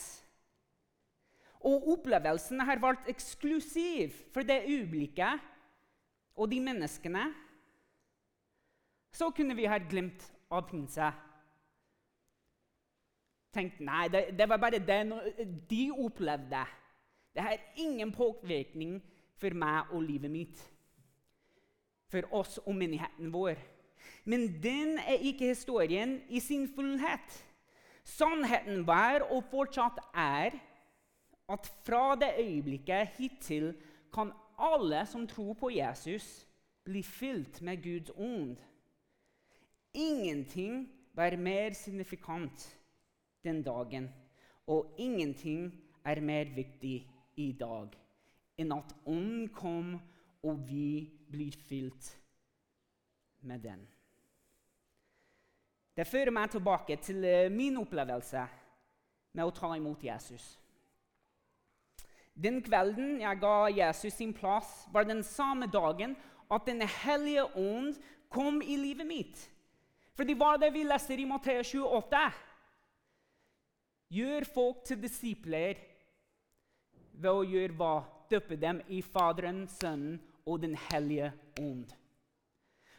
Og 1.59 1.89
opplevelsen 1.95 2.61
har 2.63 2.79
vært 2.79 3.09
eksklusiv 3.11 4.15
for 4.33 4.47
det 4.47 4.61
øyeblikket 4.67 5.43
og 6.39 6.51
de 6.51 6.59
menneskene. 6.63 7.25
Så 9.11 9.31
kunne 9.35 9.57
vi 9.57 9.67
ha 9.67 9.79
glemt 9.81 10.23
av 10.51 10.69
pinse. 10.69 11.09
Tenkt 13.53 13.81
nei, 13.81 14.05
det, 14.13 14.29
det 14.37 14.45
var 14.49 14.61
bare 14.61 14.79
det 14.79 14.99
de 15.69 15.83
opplevde. 15.91 16.61
Det 17.35 17.43
har 17.43 17.57
ingen 17.81 18.11
påvirkning 18.13 18.99
for 19.39 19.55
meg 19.57 19.91
og 19.91 20.05
livet 20.05 20.31
mitt. 20.31 20.61
For 22.09 22.25
oss 22.33 22.57
og 22.63 22.73
menigheten 22.77 23.33
vår. 23.33 23.59
Men 24.29 24.47
den 24.63 24.97
er 25.01 25.21
ikke 25.25 25.51
historien 25.51 26.19
i 26.29 26.39
sin 26.39 26.67
fullhet. 26.75 27.35
Sannheten 28.05 28.85
var 28.87 29.25
og 29.29 29.43
fortsatt 29.51 29.99
er 30.13 30.55
at 31.49 31.71
fra 31.85 32.15
det 32.15 32.35
øyeblikket 32.39 33.15
hittil 33.17 33.73
kan 34.13 34.31
alle 34.59 35.05
som 35.05 35.27
tror 35.27 35.53
på 35.53 35.69
Jesus, 35.69 36.47
bli 36.83 37.03
fylt 37.03 37.61
med 37.61 37.83
Guds 37.83 38.11
ånd. 38.15 38.57
Ingenting 39.93 40.89
var 41.13 41.37
mer 41.37 41.73
signifikant 41.73 42.79
den 43.43 43.63
dagen, 43.63 44.09
og 44.67 44.95
ingenting 44.97 45.73
er 46.05 46.21
mer 46.21 46.45
viktig 46.55 47.07
i 47.35 47.51
dag 47.59 47.95
enn 48.59 48.73
at 48.75 48.95
Ånden 49.07 49.47
kom, 49.55 49.93
og 50.43 50.57
vi 50.67 51.07
blir 51.31 51.55
fylt 51.69 52.09
med 53.47 53.63
den. 53.63 53.85
Det 55.95 56.07
fører 56.07 56.31
meg 56.31 56.51
tilbake 56.51 56.97
til 57.03 57.23
eh, 57.23 57.51
min 57.51 57.77
opplevelse 57.79 58.43
med 59.31 59.47
å 59.47 59.55
ta 59.55 59.71
imot 59.75 60.03
Jesus. 60.03 60.58
Den 62.39 62.61
kvelden 62.63 63.19
jeg 63.19 63.39
ga 63.41 63.55
Jesus 63.67 64.15
sin 64.15 64.33
plass, 64.33 64.87
var 64.93 65.03
den 65.03 65.23
samme 65.23 65.67
dagen 65.67 66.15
at 66.49 66.65
Den 66.65 66.81
hellige 66.81 67.43
ånd 67.55 67.95
kom 68.29 68.61
i 68.61 68.77
livet 68.77 69.07
mitt. 69.07 69.41
For 70.15 70.23
det 70.23 70.39
var 70.39 70.57
det 70.57 70.71
vi 70.73 70.83
leser 70.83 71.19
i 71.19 71.27
Matteus 71.27 71.73
28. 71.75 72.21
Gjør 74.09 74.47
folk 74.53 74.81
til 74.87 75.01
disipler 75.03 75.77
ved 77.13 77.29
å 77.29 77.43
gjøre 77.45 77.75
hva? 77.77 77.97
døpe 78.29 78.55
dem 78.61 78.81
i 78.93 79.01
Faderen, 79.01 79.67
Sønnen 79.67 80.19
og 80.45 80.61
Den 80.61 80.75
hellige 80.89 81.31
ånd. 81.59 81.89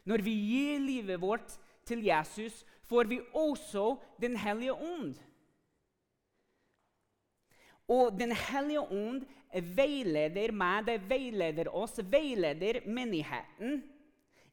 Når 0.04 0.24
vi 0.26 0.32
gir 0.34 0.80
livet 0.82 1.20
vårt 1.22 1.54
til 1.86 2.02
Jesus, 2.04 2.64
får 2.82 3.04
vi 3.10 3.20
også 3.34 3.96
Den 4.20 4.36
hellige 4.36 4.74
ånd. 4.74 5.14
Og 7.90 8.14
Den 8.18 8.32
hellige 8.36 8.82
ånd 8.86 9.24
veileder 9.74 10.52
meg, 10.54 10.86
det 10.86 11.00
veileder 11.10 11.72
oss, 11.74 11.98
veileder 12.06 12.84
menigheten 12.86 13.80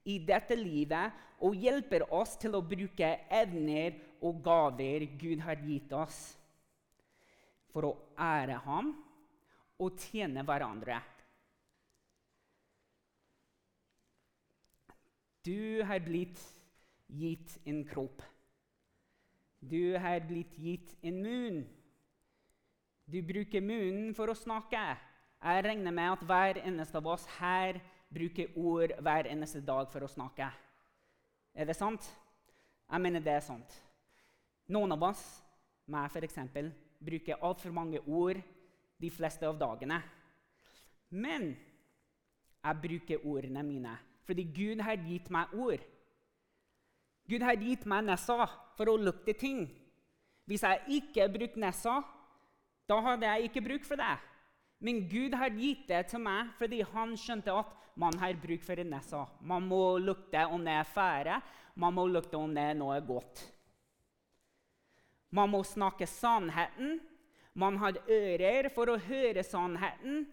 i 0.08 0.18
dette 0.26 0.58
livet 0.58 1.14
og 1.46 1.58
hjelper 1.60 2.08
oss 2.14 2.34
til 2.42 2.58
å 2.58 2.64
bruke 2.66 3.12
evner 3.30 4.00
og 4.26 4.40
gaver 4.42 5.06
Gud 5.20 5.44
har 5.46 5.62
gitt 5.62 5.94
oss, 5.94 6.18
for 7.70 7.86
å 7.86 7.94
ære 8.18 8.58
ham 8.66 8.90
og 9.78 10.02
tjene 10.02 10.42
hverandre. 10.48 10.98
Du 15.46 15.84
har 15.86 16.02
blitt 16.04 16.42
gitt 17.08 17.54
en 17.70 17.84
kropp. 17.88 18.24
Du 19.62 19.96
har 20.02 20.20
blitt 20.28 20.58
gitt 20.60 20.96
en 21.06 21.22
munn. 21.24 21.62
Du 23.08 23.22
bruker 23.24 23.64
munnen 23.64 24.12
for 24.16 24.28
å 24.28 24.36
snakke. 24.36 24.82
Jeg 25.40 25.64
regner 25.64 25.94
med 25.96 26.12
at 26.12 26.24
hver 26.28 26.58
eneste 26.60 27.00
av 27.00 27.06
oss 27.08 27.24
her 27.38 27.78
bruker 28.12 28.52
ord 28.60 28.92
hver 29.00 29.30
eneste 29.32 29.62
dag 29.64 29.88
for 29.94 30.04
å 30.04 30.10
snakke. 30.12 30.50
Er 31.56 31.70
det 31.70 31.78
sant? 31.78 32.04
Jeg 32.92 33.04
mener 33.04 33.24
det 33.24 33.32
er 33.32 33.46
sant. 33.46 33.78
Noen 34.68 34.92
av 34.92 35.06
oss, 35.08 35.24
meg 35.88 36.12
f.eks., 36.12 36.36
bruker 37.00 37.40
altfor 37.48 37.72
mange 37.72 38.02
ord 38.04 38.42
de 39.00 39.12
fleste 39.14 39.48
av 39.48 39.56
dagene. 39.56 40.02
Men 41.16 41.54
jeg 42.60 42.82
bruker 42.84 43.24
ordene 43.24 43.64
mine 43.64 43.96
fordi 44.28 44.44
Gud 44.52 44.82
har 44.84 45.00
gitt 45.08 45.30
meg 45.32 45.54
ord. 45.56 45.80
Gud 47.32 47.44
har 47.48 47.56
gitt 47.56 47.86
meg 47.88 48.04
nesa 48.10 48.50
for 48.76 48.92
å 48.92 48.98
lukte 49.00 49.32
ting. 49.40 49.62
Hvis 50.44 50.66
jeg 50.68 50.98
ikke 51.00 51.30
bruker 51.32 51.64
nesa, 51.64 52.02
da 52.88 53.00
hadde 53.04 53.28
jeg 53.28 53.50
ikke 53.50 53.66
bruk 53.66 53.86
for 53.88 54.00
det. 54.00 54.16
Men 54.80 55.02
Gud 55.10 55.34
har 55.36 55.54
gitt 55.58 55.88
det 55.90 56.06
til 56.12 56.22
meg 56.24 56.54
fordi 56.60 56.84
han 56.94 57.16
skjønte 57.18 57.54
at 57.54 57.74
man 57.98 58.18
har 58.22 58.38
bruk 58.38 58.64
for 58.64 58.78
en 58.80 58.92
nesa. 58.94 59.26
Man 59.42 59.66
må 59.68 59.98
lukte 59.98 60.46
om 60.46 60.64
det 60.64 60.76
er 60.78 60.90
fære, 60.92 61.42
man 61.76 61.96
må 61.98 62.06
lukte 62.10 62.38
om 62.38 62.54
det 62.54 62.64
er 62.72 62.78
noe 62.78 63.00
godt. 63.06 63.42
Man 65.34 65.52
må 65.52 65.64
snakke 65.66 66.08
sannheten. 66.08 67.00
Man 67.58 67.80
har 67.82 67.98
ører 68.06 68.70
for 68.70 68.94
å 68.94 69.00
høre 69.02 69.44
sannheten 69.44 70.28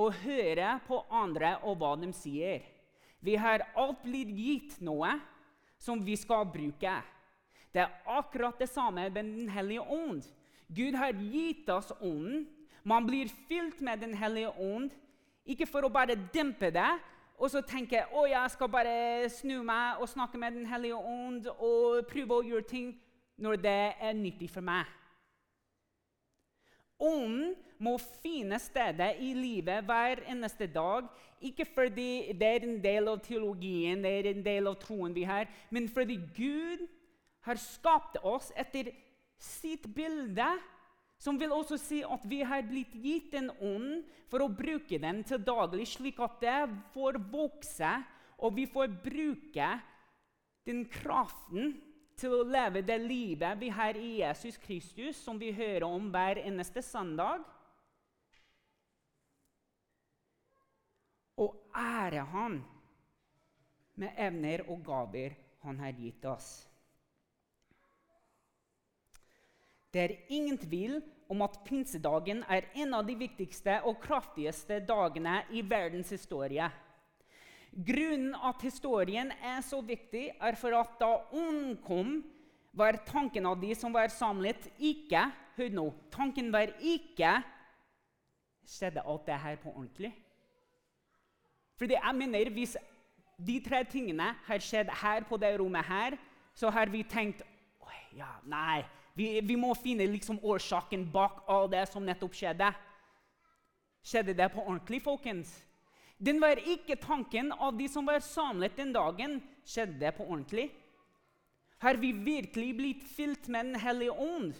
og 0.00 0.16
høre 0.24 0.78
på 0.88 1.02
andre 1.12 1.58
og 1.68 1.76
hva 1.78 1.92
de 2.00 2.08
sier. 2.16 2.64
Vi 3.20 3.36
har 3.40 3.66
alt 3.78 4.00
blitt 4.04 4.32
gitt 4.32 4.78
noe 4.84 5.12
som 5.80 6.00
vi 6.04 6.16
skal 6.16 6.48
bruke. 6.48 6.94
Det 7.72 7.82
er 7.82 8.00
akkurat 8.16 8.58
det 8.58 8.70
samme 8.70 9.06
med 9.10 9.14
Den 9.14 9.48
hellige 9.52 9.84
ånd. 9.84 10.24
Gud 10.68 10.94
har 10.94 11.12
gitt 11.12 11.68
oss 11.68 11.92
ånden. 12.00 12.46
Man 12.84 13.06
blir 13.06 13.28
fylt 13.48 13.80
med 13.80 14.00
Den 14.00 14.14
hellige 14.14 14.50
ånd, 14.60 14.90
ikke 15.44 15.66
for 15.66 15.84
å 15.84 15.92
bare 15.92 16.16
dempe 16.32 16.70
det 16.72 16.92
og 17.34 17.50
så 17.50 17.62
tenke 17.66 18.04
å, 18.14 18.26
jeg 18.30 18.50
skal 18.54 18.70
bare 18.70 19.28
snu 19.32 19.58
meg 19.66 20.02
og 20.02 20.08
snakke 20.08 20.38
med 20.38 20.54
Den 20.54 20.68
hellige 20.70 20.98
ånd 20.98 21.48
og 21.54 22.04
prøve 22.10 22.38
å 22.38 22.46
gjøre 22.46 22.68
ting 22.70 22.92
når 23.42 23.58
det 23.64 23.80
er 23.98 24.14
nyttig 24.14 24.50
for 24.52 24.64
meg. 24.64 24.86
Ånden 27.02 27.56
må 27.82 27.96
finne 28.22 28.60
stedet 28.62 29.16
i 29.20 29.32
livet 29.34 29.82
hver 29.84 30.22
eneste 30.30 30.68
dag. 30.70 31.08
Ikke 31.44 31.66
fordi 31.66 32.32
det 32.38 32.48
er 32.48 32.64
en 32.64 32.78
del 32.80 33.10
av 33.10 33.18
teologien, 33.24 34.04
det 34.04 34.12
er 34.20 34.30
en 34.30 34.44
del 34.44 34.70
av 34.70 34.78
troen 34.80 35.12
vi 35.12 35.26
har, 35.28 35.50
men 35.74 35.90
fordi 35.90 36.20
Gud 36.36 36.86
har 37.44 37.60
skapt 37.60 38.16
oss 38.22 38.52
etter 38.56 38.92
sitt 39.38 39.86
bilde. 39.94 40.46
Som 41.18 41.38
vil 41.40 41.54
også 41.54 41.78
si 41.80 42.02
at 42.04 42.24
vi 42.28 42.42
har 42.44 42.66
blitt 42.68 42.92
gitt 43.00 43.36
en 43.38 43.48
ånd 43.62 44.02
for 44.28 44.44
å 44.44 44.50
bruke 44.52 44.98
den 45.00 45.22
til 45.24 45.40
daglig, 45.40 45.86
slik 45.88 46.18
at 46.20 46.36
det 46.42 46.58
får 46.92 47.20
vokse, 47.32 47.92
og 48.44 48.56
vi 48.58 48.66
får 48.68 48.92
bruke 49.04 49.68
den 50.66 50.82
kraften 50.90 51.72
til 52.18 52.34
å 52.36 52.44
leve 52.46 52.82
det 52.86 52.98
livet 53.02 53.58
vi 53.60 53.70
har 53.74 53.96
i 53.98 54.18
Jesus 54.20 54.58
Kristus, 54.60 55.16
som 55.22 55.38
vi 55.40 55.52
hører 55.54 55.86
om 55.86 56.10
hver 56.12 56.42
eneste 56.44 56.82
søndag. 56.84 57.42
Og 61.40 61.56
ære 61.74 62.22
Han 62.30 62.60
med 63.98 64.14
evner 64.18 64.62
og 64.68 64.84
gaver 64.86 65.34
Han 65.64 65.80
har 65.80 65.96
gitt 65.98 66.24
oss. 66.28 66.73
Det 69.94 70.02
er 70.02 70.16
ingen 70.28 70.56
tvil 70.58 70.98
om 71.30 71.42
at 71.46 71.60
pinsedagen 71.64 72.42
er 72.50 72.66
en 72.82 72.96
av 72.98 73.04
de 73.06 73.14
viktigste 73.18 73.76
og 73.86 74.00
kraftigste 74.02 74.80
dagene 74.82 75.38
i 75.54 75.62
verdens 75.62 76.10
historie. 76.10 76.66
Grunnen 77.74 78.34
at 78.34 78.62
historien 78.62 79.30
er 79.38 79.62
så 79.66 79.78
viktig, 79.82 80.32
er 80.34 80.58
for 80.58 80.74
at 80.78 80.98
da 80.98 81.12
ånden 81.34 81.76
kom, 81.86 82.16
var 82.74 82.98
tanken 83.06 83.46
av 83.46 83.60
de 83.62 83.70
som 83.78 83.94
var 83.94 84.10
samlet, 84.10 84.66
ikke 84.78 85.28
Hør 85.54 85.70
nå. 85.70 85.84
Tanken 86.10 86.48
var 86.50 86.72
ikke 86.82 87.36
Skjedde 88.66 89.04
alt 89.06 89.26
det 89.28 89.36
her 89.38 89.58
på 89.62 89.70
ordentlig? 89.70 90.10
Fordi 91.78 91.94
jeg 91.94 92.14
mener, 92.18 92.50
Hvis 92.50 92.76
de 93.38 93.60
tre 93.62 93.84
tingene 93.84 94.34
har 94.46 94.58
skjedd 94.58 94.90
her 94.90 95.22
på 95.28 95.36
det 95.36 95.52
rommet, 95.60 95.84
her, 95.84 96.16
så 96.54 96.70
har 96.70 96.90
vi 96.90 97.02
tenkt 97.02 97.42
ja, 98.16 98.30
Nei, 98.46 98.82
vi, 99.14 99.40
vi 99.40 99.56
må 99.56 99.74
finne 99.78 100.06
liksom 100.10 100.40
årsaken 100.42 101.06
bak 101.12 101.44
all 101.50 101.68
det 101.70 101.84
som 101.90 102.04
nettopp 102.04 102.34
skjedde. 102.34 102.72
Skjedde 104.04 104.34
det 104.36 104.50
på 104.52 104.64
ordentlig, 104.64 105.00
folkens? 105.04 105.54
Den 106.18 106.40
var 106.42 106.58
ikke 106.58 106.96
tanken 107.00 107.52
av 107.52 107.76
de 107.78 107.86
som 107.90 108.06
var 108.06 108.22
samlet 108.24 108.76
den 108.76 108.92
dagen. 108.94 109.38
Skjedde 109.66 110.00
det 110.02 110.12
på 110.16 110.26
ordentlig? 110.26 110.68
Har 111.78 111.98
vi 112.00 112.12
virkelig 112.12 112.76
blitt 112.76 113.02
fylt 113.16 113.48
med 113.48 113.64
Den 113.72 113.80
hellige 113.80 114.12
ånd? 114.12 114.54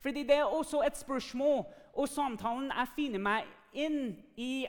Fordi 0.00 0.22
Det 0.22 0.36
er 0.36 0.44
også 0.44 0.82
et 0.86 0.96
spørsmål, 0.96 1.64
og 1.94 2.08
samtalen 2.08 2.70
jeg 2.70 2.88
finner 2.96 3.18
meg 3.18 3.48
inn 3.74 4.16
i 4.36 4.66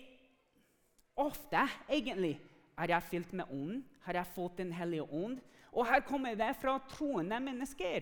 ofte, 1.15 1.67
egentlig. 1.89 2.39
Er 2.77 2.89
jeg 2.89 3.03
fylt 3.03 3.33
med 3.33 3.45
ånden? 3.51 3.85
Har 4.01 4.13
jeg 4.13 4.33
fått 4.35 4.57
Den 4.57 4.73
hellige 4.73 5.03
ånd? 5.03 5.39
Og 5.71 5.85
her 5.87 5.99
kommer 5.99 6.35
det 6.35 6.55
fra 6.61 6.79
troende 6.89 7.39
mennesker. 7.39 8.01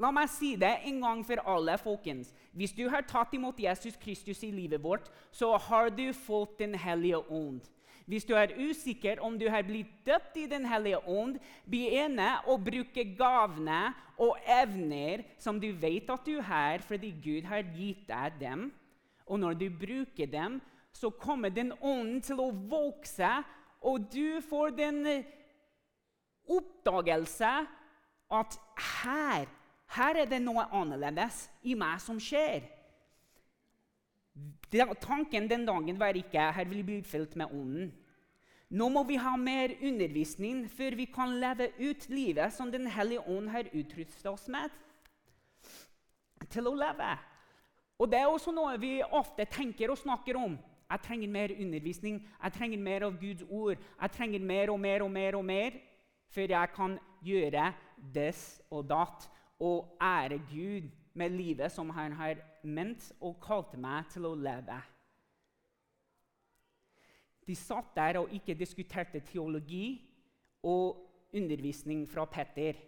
La 0.00 0.08
meg 0.14 0.30
si 0.32 0.54
det 0.56 0.70
en 0.88 1.02
gang 1.02 1.20
for 1.26 1.42
alle, 1.44 1.76
folkens. 1.80 2.30
Hvis 2.56 2.72
du 2.72 2.86
har 2.88 3.04
tatt 3.04 3.34
imot 3.36 3.60
Jesus 3.60 3.98
Kristus 4.00 4.40
i 4.46 4.50
livet 4.54 4.80
vårt, 4.82 5.10
så 5.30 5.52
har 5.56 5.90
du 5.92 6.12
fått 6.16 6.58
Den 6.58 6.74
hellige 6.74 7.18
ånd. 7.30 7.60
Hvis 8.06 8.24
du 8.24 8.34
er 8.34 8.54
usikker 8.56 9.20
om 9.22 9.38
du 9.38 9.46
har 9.50 9.62
blitt 9.62 9.92
døpt 10.06 10.36
i 10.36 10.46
Den 10.46 10.64
hellige 10.66 10.98
ånd, 11.08 11.38
begynne 11.68 12.40
å 12.48 12.56
bruke 12.56 13.04
gavene 13.18 13.92
og 14.18 14.40
evner 14.48 15.26
som 15.38 15.60
du 15.60 15.70
vet 15.72 16.10
at 16.10 16.24
du 16.24 16.40
har, 16.40 16.82
fordi 16.82 17.12
Gud 17.22 17.44
har 17.44 17.62
gitt 17.76 18.08
deg 18.08 18.40
dem. 18.40 18.70
Og 19.26 19.38
når 19.40 19.60
du 19.60 19.68
bruker 19.70 20.26
dem, 20.26 20.60
så 20.92 21.10
kommer 21.10 21.50
Den 21.50 21.72
ånden 21.80 22.20
til 22.20 22.40
å 22.40 22.50
vokse, 22.50 23.42
og 23.82 24.08
du 24.12 24.40
får 24.40 24.76
den 24.76 25.24
oppdagelse 26.48 27.50
at 28.32 28.58
her 29.02 29.46
her 29.96 30.22
er 30.22 30.28
det 30.28 30.40
noe 30.40 30.64
annerledes 30.72 31.46
i 31.68 31.74
meg 31.78 32.00
som 32.00 32.20
skjer. 32.20 32.64
Tanken 35.02 35.48
den 35.50 35.66
dagen 35.68 35.98
var 36.00 36.16
ikke 36.16 36.52
her 36.56 36.68
vil 36.70 36.84
bli 36.86 37.02
fylt 37.04 37.36
med 37.36 37.52
ånden. 37.52 37.90
Nå 38.72 38.88
må 38.88 39.02
vi 39.04 39.18
ha 39.20 39.34
mer 39.36 39.74
undervisning 39.84 40.64
før 40.72 40.96
vi 40.96 41.04
kan 41.12 41.34
leve 41.40 41.68
ut 41.76 42.06
livet 42.08 42.54
som 42.54 42.70
Den 42.72 42.86
hellige 42.88 43.20
ånd 43.28 43.50
har 43.52 43.68
utrustet 43.68 44.30
oss 44.30 44.48
med 44.48 44.72
til 46.48 46.66
å 46.70 46.72
leve. 46.74 47.10
Og 48.00 48.08
Det 48.10 48.18
er 48.18 48.32
også 48.32 48.52
noe 48.52 48.78
vi 48.80 49.02
ofte 49.02 49.44
tenker 49.44 49.92
og 49.92 50.00
snakker 50.00 50.40
om. 50.40 50.56
Jeg 50.90 51.00
trenger 51.04 51.28
mer 51.28 51.52
undervisning, 51.52 52.16
jeg 52.42 52.52
trenger 52.52 52.78
mer 52.78 53.04
av 53.06 53.20
Guds 53.20 53.44
ord. 53.48 53.76
Jeg 54.00 54.10
trenger 54.16 54.40
mer 54.40 54.72
og 54.72 54.80
mer 54.80 55.04
og 55.04 55.10
mer 55.10 55.36
og 55.36 55.44
mer 55.44 55.76
før 56.32 56.56
jeg 56.56 56.72
kan 56.74 56.98
gjøre 57.22 57.72
this 58.14 58.60
og 58.70 58.88
datt 58.88 59.28
og 59.62 59.96
ære 60.02 60.40
Gud 60.50 60.90
med 61.14 61.30
livet 61.30 61.72
som 61.72 61.90
han 61.94 62.12
har 62.18 62.40
ment 62.64 63.12
og 63.20 63.38
kalt 63.44 63.76
meg 63.78 64.08
til 64.10 64.26
å 64.26 64.34
leve. 64.34 64.78
De 67.46 67.54
satt 67.58 67.94
der 67.96 68.20
og 68.20 68.32
ikke 68.34 68.58
diskuterte 68.58 69.22
teologi 69.26 70.00
og 70.62 71.02
undervisning 71.34 72.04
fra 72.10 72.24
Petter. 72.30 72.78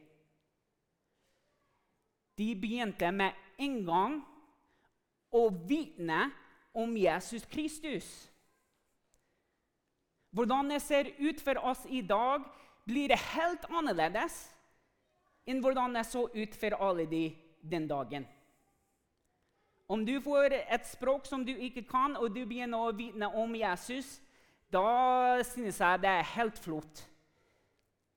De 2.38 2.54
begynte 2.58 3.10
med 3.14 3.34
en 3.62 3.80
gang 3.86 4.20
å 5.34 5.48
vitne 5.68 6.28
om 6.74 6.94
Jesus 6.98 7.46
Kristus. 7.50 8.08
Hvordan 10.34 10.70
det 10.70 10.80
ser 10.82 11.12
ut 11.18 11.40
for 11.42 11.60
oss 11.62 11.84
i 11.86 12.02
dag, 12.02 12.42
blir 12.84 13.14
helt 13.14 13.64
annerledes 13.70 14.53
enn 15.46 15.60
hvordan 15.62 15.96
jeg 16.00 16.10
så 16.10 16.24
ut 16.32 16.56
for 16.58 16.76
alle 16.80 17.06
de 17.10 17.24
den 17.60 17.88
dagen. 17.88 18.26
Om 19.86 20.04
du 20.04 20.16
får 20.24 20.54
et 20.56 20.86
språk 20.88 21.26
som 21.28 21.44
du 21.44 21.52
ikke 21.52 21.84
kan, 21.88 22.16
og 22.16 22.32
du 22.32 22.44
begynner 22.48 22.80
å 22.86 22.94
vitne 22.96 23.28
om 23.36 23.52
Jesus, 23.56 24.16
da 24.72 25.42
synes 25.44 25.80
jeg 25.80 26.00
det 26.02 26.10
er 26.10 26.30
helt 26.34 26.58
flott. 26.58 27.04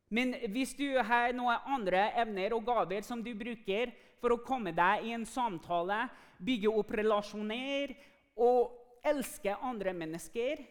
Men 0.07 0.31
hvis 0.53 0.71
du 0.77 0.87
har 1.03 1.35
noen 1.35 1.67
andre 1.67 2.07
evner 2.15 2.55
og 2.55 2.63
gaver 2.67 3.03
som 3.03 3.19
du 3.23 3.33
bruker 3.35 3.91
for 4.21 4.33
å 4.33 4.43
komme 4.43 4.71
deg 4.75 5.09
i 5.09 5.11
en 5.17 5.27
samtale, 5.27 6.05
bygge 6.39 6.71
opp 6.71 6.93
relasjoner 6.95 7.91
og 8.39 9.03
elske 9.07 9.51
andre 9.59 9.91
mennesker, 9.97 10.63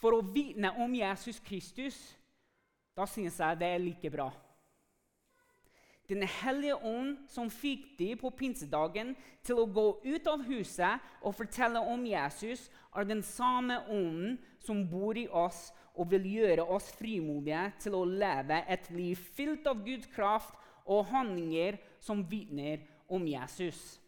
for 0.00 0.16
å 0.16 0.24
vitne 0.24 0.72
om 0.80 0.92
Jesus 0.96 1.38
Kristus, 1.44 1.96
da 2.96 3.06
synes 3.08 3.36
jeg 3.40 3.60
det 3.60 3.68
er 3.68 3.80
like 3.84 4.10
bra. 4.12 4.30
Den 6.06 6.22
hellige 6.22 6.76
ånd 6.86 7.16
som 7.30 7.48
fikk 7.50 7.96
de 7.98 8.12
på 8.20 8.30
pinsedagen 8.38 9.14
til 9.46 9.58
å 9.58 9.66
gå 9.66 9.86
ut 10.04 10.28
av 10.30 10.44
huset 10.46 11.02
og 11.20 11.34
fortelle 11.34 11.80
om 11.82 12.04
Jesus, 12.06 12.68
er 12.94 13.04
den 13.08 13.22
samme 13.26 13.80
ånden 13.90 14.38
som 14.62 14.84
bor 14.90 15.18
i 15.18 15.26
oss 15.28 15.72
og 15.96 16.10
vil 16.12 16.26
gjøre 16.28 16.62
oss 16.76 16.92
frimodige 16.94 17.72
til 17.82 17.96
å 17.98 18.04
leve 18.06 18.62
et 18.68 18.90
liv 18.94 19.18
fylt 19.36 19.66
av 19.66 19.82
Guds 19.84 20.06
kraft 20.14 20.54
og 20.86 21.06
handlinger 21.10 21.80
som 22.00 22.22
vitner 22.30 22.78
om 23.10 23.26
Jesus. 23.26 23.98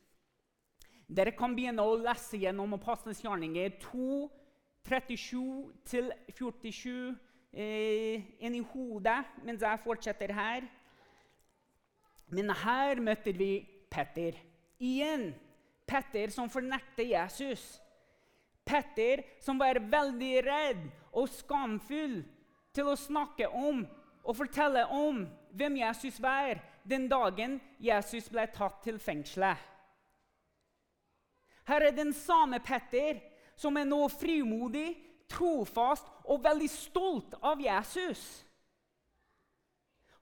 Dere 1.08 1.32
kan 1.32 1.56
begynne 1.56 1.82
å 1.82 1.96
lese 1.98 2.36
gjennom 2.38 2.74
Apostlenes 2.76 3.24
gjerninger 3.24 3.70
2, 3.80 4.28
37-47 4.88 7.16
eh, 7.52 8.22
inn 8.44 8.54
i 8.56 8.62
hodet 8.72 9.24
mens 9.44 9.62
jeg 9.64 9.80
fortsetter 9.84 10.32
her. 10.36 10.66
Men 12.28 12.52
her 12.64 13.00
møter 13.00 13.36
vi 13.36 13.52
Petter. 13.90 14.36
Igjen 14.78 15.30
Petter 15.88 16.30
som 16.32 16.50
fornekter 16.52 17.06
Jesus. 17.08 17.78
Petter 18.68 19.24
som 19.40 19.58
var 19.60 19.80
veldig 19.80 20.34
redd 20.44 20.82
og 21.16 21.30
skamfull 21.32 22.20
til 22.76 22.90
å 22.90 22.98
snakke 23.00 23.48
om 23.48 23.86
og 24.28 24.36
fortelle 24.36 24.84
om 24.92 25.22
hvem 25.56 25.78
Jesus 25.80 26.18
var 26.20 26.60
den 26.88 27.08
dagen 27.08 27.56
Jesus 27.80 28.28
ble 28.32 28.44
tatt 28.52 28.82
til 28.84 29.00
fengselet. 29.00 29.56
Her 31.68 31.84
er 31.88 31.96
den 31.96 32.14
samme 32.16 32.60
Petter 32.64 33.20
som 33.58 33.76
er 33.76 33.88
nå 33.88 34.04
frimodig, 34.12 34.92
trofast 35.28 36.06
og 36.24 36.44
veldig 36.44 36.68
stolt 36.72 37.34
av 37.44 37.60
Jesus. 37.60 38.22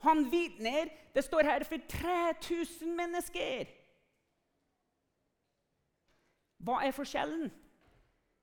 Han 0.05 0.31
vitner 0.31 0.91
Det 1.15 1.25
står 1.25 1.43
her 1.49 1.65
for 1.65 1.81
3000 1.89 2.97
mennesker. 2.97 3.71
Hva 6.61 6.83
er 6.85 6.93
forskjellen? 6.93 7.49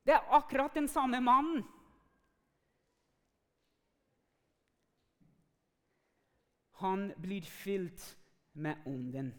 Det 0.06 0.16
er 0.16 0.34
akkurat 0.36 0.74
den 0.76 0.88
samme 0.90 1.20
mannen. 1.22 1.62
Han 6.82 7.12
blir 7.22 7.46
fylt 7.46 8.18
med 8.54 8.76
ånden. 8.86 9.30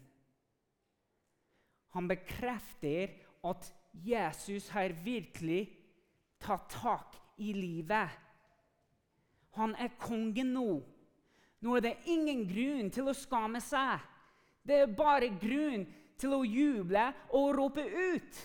Han 1.95 2.07
bekrefter 2.07 3.11
at 3.43 3.67
Jesus 3.93 4.69
har 4.69 4.95
virkelig 5.03 5.67
tatt 6.39 6.69
tak 6.71 7.19
i 7.37 7.53
livet. 7.53 8.09
Han 9.55 9.75
er 9.75 9.93
kongen 9.99 10.53
nå. 10.55 10.69
Nå 11.65 11.75
er 11.75 11.81
det 11.81 11.95
ingen 12.13 12.43
grunn 12.45 12.91
til 12.93 13.09
å 13.09 13.17
skamme 13.17 13.57
seg. 13.63 14.03
Det 14.61 14.83
er 14.83 14.97
bare 14.97 15.31
grunn 15.41 15.87
til 16.21 16.35
å 16.37 16.43
juble 16.45 17.07
og 17.33 17.47
rope 17.57 17.81
ut. 17.81 18.41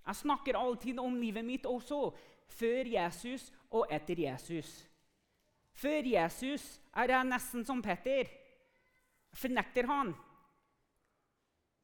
Jeg 0.00 0.18
snakker 0.24 0.58
alltid 0.58 0.98
om 0.98 1.14
livet 1.14 1.46
mitt 1.46 1.68
også, 1.70 2.08
før 2.50 2.88
Jesus 2.96 3.52
og 3.70 3.86
etter 3.94 4.18
Jesus. 4.24 4.72
Før 5.78 6.02
Jesus 6.02 6.64
er 6.98 7.14
jeg 7.14 7.28
nesten 7.30 7.62
som 7.64 7.82
Petter. 7.82 8.26
Fornekter 9.38 9.86
han. 9.86 10.10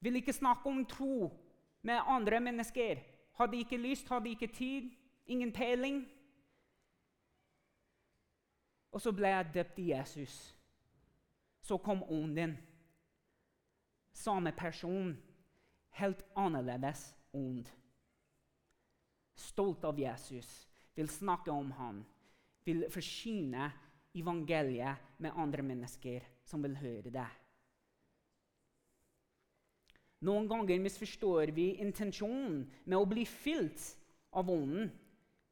Vil 0.03 0.19
ikke 0.19 0.35
snakke 0.35 0.67
om 0.67 0.83
tro 0.85 1.29
med 1.87 2.03
andre 2.03 2.43
mennesker. 2.43 2.99
Hadde 3.39 3.63
ikke 3.63 3.79
lyst, 3.79 4.11
hadde 4.11 4.33
ikke 4.35 4.51
tid, 4.51 4.91
ingen 5.25 5.55
peiling. 5.55 6.03
Og 8.97 9.01
så 9.03 9.11
ble 9.13 9.29
jeg 9.29 9.51
døpt 9.53 9.77
i 9.77 9.91
Jesus. 9.91 10.35
Så 11.61 11.77
kom 11.77 11.99
ånden. 12.09 12.55
Samme 14.09 14.49
person, 14.57 15.11
helt 15.99 16.23
annerledes 16.33 17.03
ånd. 17.37 17.69
Stolt 19.37 19.85
av 19.85 20.01
Jesus, 20.01 20.49
vil 20.97 21.11
snakke 21.13 21.53
om 21.53 21.69
ham, 21.77 22.01
vil 22.65 22.87
forsyne 22.89 23.69
evangeliet 24.17 25.21
med 25.21 25.37
andre 25.37 25.61
mennesker 25.61 26.25
som 26.41 26.65
vil 26.65 26.73
høre 26.81 27.13
det. 27.13 27.29
Noen 30.25 30.49
ganger 30.49 30.81
misforstår 30.81 31.53
vi 31.53 31.75
intensjonen 31.85 32.63
med 32.81 32.97
å 32.97 33.05
bli 33.05 33.29
fylt 33.29 33.91
av 34.33 34.49
ånden. 34.49 34.89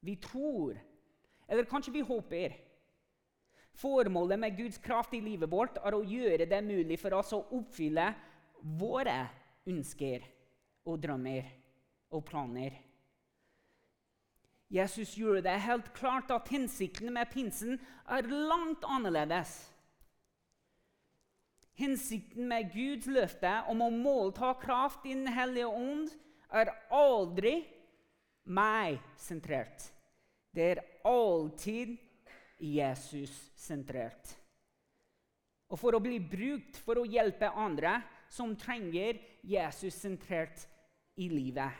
Vi 0.01 0.17
tror, 0.17 0.73
eller 1.45 1.69
kanskje 1.69 1.93
vi 1.93 2.08
håper, 2.10 2.64
Formålet 3.75 4.39
med 4.39 4.55
Guds 4.57 4.77
kraft 4.79 5.13
i 5.13 5.21
livet 5.23 5.51
vårt 5.51 5.77
er 5.83 5.95
å 5.97 6.03
gjøre 6.05 6.47
det 6.47 6.61
mulig 6.63 6.97
for 7.01 7.17
oss 7.17 7.33
å 7.35 7.43
oppfylle 7.57 8.07
våre 8.79 9.17
ønsker 9.67 10.23
og 10.88 11.01
drømmer 11.03 11.49
og 12.15 12.23
planer. 12.27 12.77
Jesus 14.71 15.13
gjorde 15.17 15.43
det 15.45 15.59
helt 15.61 15.91
klart 15.93 16.31
at 16.33 16.49
hensikten 16.49 17.11
med 17.13 17.29
pinsen 17.33 17.77
er 18.09 18.25
langt 18.25 18.85
annerledes. 18.88 19.53
Hensikten 21.75 22.47
med 22.47 22.71
Guds 22.71 23.07
løfte 23.11 23.51
om 23.69 23.83
å 23.83 23.91
målta 23.91 24.53
kraft 24.61 25.05
i 25.05 25.13
Den 25.13 25.27
hellige 25.35 25.67
ånd 25.67 26.09
er 26.49 26.71
aldri 26.93 27.57
meg-sentrert. 28.47 29.91
Det 30.55 30.69
er 30.71 30.83
alltid 31.03 31.97
Jesus-sentrert. 32.65 34.34
Og 35.71 35.80
for 35.82 35.97
å 35.97 36.04
bli 36.04 36.19
brukt 36.21 36.78
for 36.86 37.01
å 37.01 37.08
hjelpe 37.10 37.49
andre 37.58 37.97
som 38.32 38.54
trenger 38.60 39.17
Jesus-sentrert 39.45 40.65
i 41.21 41.30
livet. 41.32 41.71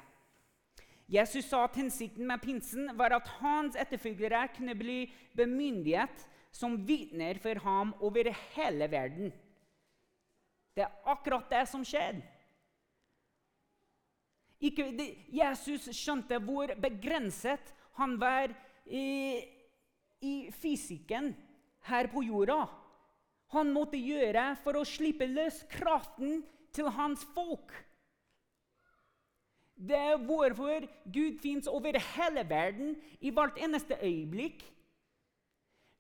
Jesus 1.06 1.46
sa 1.46 1.66
at 1.68 1.76
hensikten 1.78 2.26
med 2.26 2.42
pinsen 2.42 2.90
var 2.98 3.14
at 3.14 3.28
hans 3.40 3.76
etterfølgere 3.78 4.48
kunne 4.56 4.74
bli 4.78 5.04
bemyndiget 5.38 6.24
som 6.56 6.80
vitner 6.88 7.38
for 7.44 7.60
ham 7.62 7.94
over 8.02 8.32
hele 8.56 8.88
verden. 8.90 9.34
Det 10.76 10.84
er 10.84 11.12
akkurat 11.12 11.50
det 11.52 11.66
som 11.70 11.84
skjedde. 11.86 12.24
Jesus 14.66 15.90
skjønte 15.94 16.40
hvor 16.42 16.72
begrenset 16.82 17.74
han 18.00 18.16
var 18.20 18.50
i, 18.86 19.44
i 20.26 20.34
fysikken 20.58 21.34
her 21.86 22.10
på 22.12 22.26
jorda 22.26 22.64
han 23.56 23.72
måtte 23.74 24.00
gjøre 24.00 24.54
for 24.64 24.80
å 24.80 24.88
slippe 24.88 25.28
løs 25.30 25.62
kraften 25.72 26.42
til 26.76 26.90
hans 26.98 27.24
folk. 27.36 27.72
Det 29.76 29.98
er 29.98 30.22
hvorfor 30.24 30.88
Gud 31.12 31.40
fins 31.44 31.68
over 31.68 31.98
hele 32.16 32.46
verden 32.50 32.96
i 33.20 33.32
hvert 33.32 33.60
eneste 33.60 33.98
øyeblikk. 34.02 34.64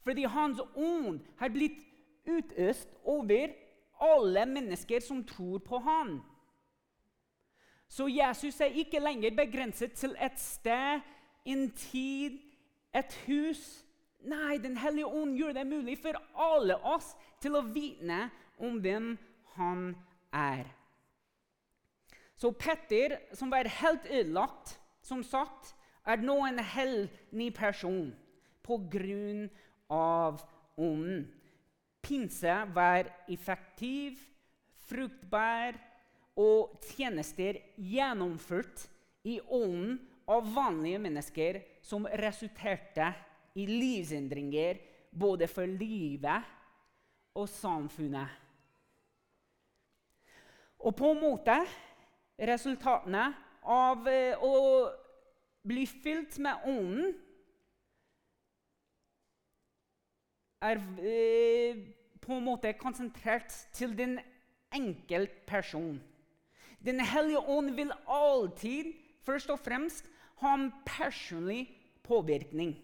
Fordi 0.06 0.24
Hans 0.30 0.62
ånd 0.76 1.20
har 1.40 1.52
blitt 1.52 1.82
utøst 2.30 2.92
over 3.04 3.52
alle 4.02 4.46
mennesker 4.46 5.02
som 5.04 5.24
tror 5.28 5.60
på 5.66 5.80
han. 5.82 6.20
Så 7.88 8.08
Jesus 8.10 8.60
er 8.62 8.76
ikke 8.80 9.02
lenger 9.02 9.36
begrenset 9.36 9.96
til 9.98 10.16
et 10.22 10.40
sted, 10.40 11.02
en 11.46 11.70
tid, 11.72 12.40
et 12.96 13.18
hus 13.26 13.85
Nei, 14.26 14.58
Den 14.58 14.78
hellige 14.78 15.06
ånd 15.06 15.38
gjør 15.38 15.54
det 15.54 15.68
mulig 15.70 16.00
for 16.02 16.18
alle 16.34 16.78
oss 16.88 17.14
til 17.44 17.58
å 17.58 17.66
vitne 17.66 18.30
om 18.58 18.80
hvem 18.82 19.14
han 19.56 19.92
er. 20.34 20.66
Så 22.36 22.52
Petter, 22.52 23.20
som 23.36 23.52
var 23.54 23.70
helt 23.80 24.08
ødelagt, 24.10 24.76
som 25.06 25.22
sagt, 25.24 25.74
er 26.06 26.22
nå 26.22 26.36
en 26.46 26.60
hellig 26.60 27.52
person 27.56 28.10
på 28.66 28.80
grunn 28.92 29.46
av 29.94 30.42
ånden. 30.78 31.28
Pinse 32.06 32.58
var 32.76 33.08
effektiv, 33.32 34.20
fruktbar 34.86 35.78
og 36.38 36.76
tjenester 36.92 37.62
gjennomført 37.78 38.86
i 39.26 39.40
ånden 39.40 39.98
av 40.30 40.50
vanlige 40.54 41.00
mennesker 41.02 41.62
som 41.86 42.06
resulterte 42.20 43.14
i 43.14 43.35
i 43.56 43.66
livsendringer 43.70 44.80
både 45.16 45.48
for 45.48 45.66
livet 45.70 46.44
og 47.36 47.50
samfunnet. 47.50 48.28
Og 50.86 50.96
på 50.96 51.12
en 51.14 51.22
måte 51.22 51.56
resultatene 52.36 53.30
av 53.66 54.08
eh, 54.12 54.36
å 54.44 54.54
bli 55.66 55.86
fylt 55.90 56.38
med 56.44 56.68
Ånden 56.70 57.14
er 60.66 60.82
eh, 61.02 61.80
på 62.22 62.36
en 62.36 62.46
måte 62.46 62.74
konsentrert 62.78 63.54
til 63.74 63.96
den 63.98 64.20
enkelte 64.76 65.46
person. 65.48 65.98
Den 66.86 67.00
hellige 67.02 67.42
ånd 67.50 67.74
vil 67.78 67.94
alltid 68.06 68.94
først 69.26 69.50
og 69.50 69.62
fremst 69.64 70.10
ha 70.42 70.54
en 70.54 70.70
personlig 70.86 71.68
påvirkning. 72.06 72.76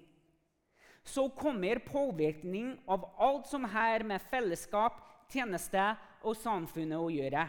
Så 1.04 1.30
kommer 1.30 1.82
påvirkning 1.86 2.76
av 2.86 3.08
alt 3.18 3.48
som 3.48 3.66
har 3.66 4.04
med 4.04 4.22
fellesskap, 4.32 5.00
tjeneste 5.32 5.82
og 6.22 6.38
samfunnet 6.38 7.00
å 7.00 7.10
gjøre. 7.12 7.48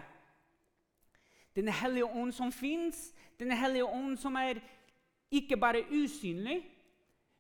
Den 1.53 1.69
hellige 1.69 2.09
ånd 2.09 2.33
som 2.35 2.53
fins, 2.53 3.11
den 3.39 3.53
hellige 3.53 3.85
ånd 3.85 4.17
som 4.21 4.37
er 4.41 4.63
ikke 5.33 5.59
bare 5.61 5.85
usynlig, 5.91 6.63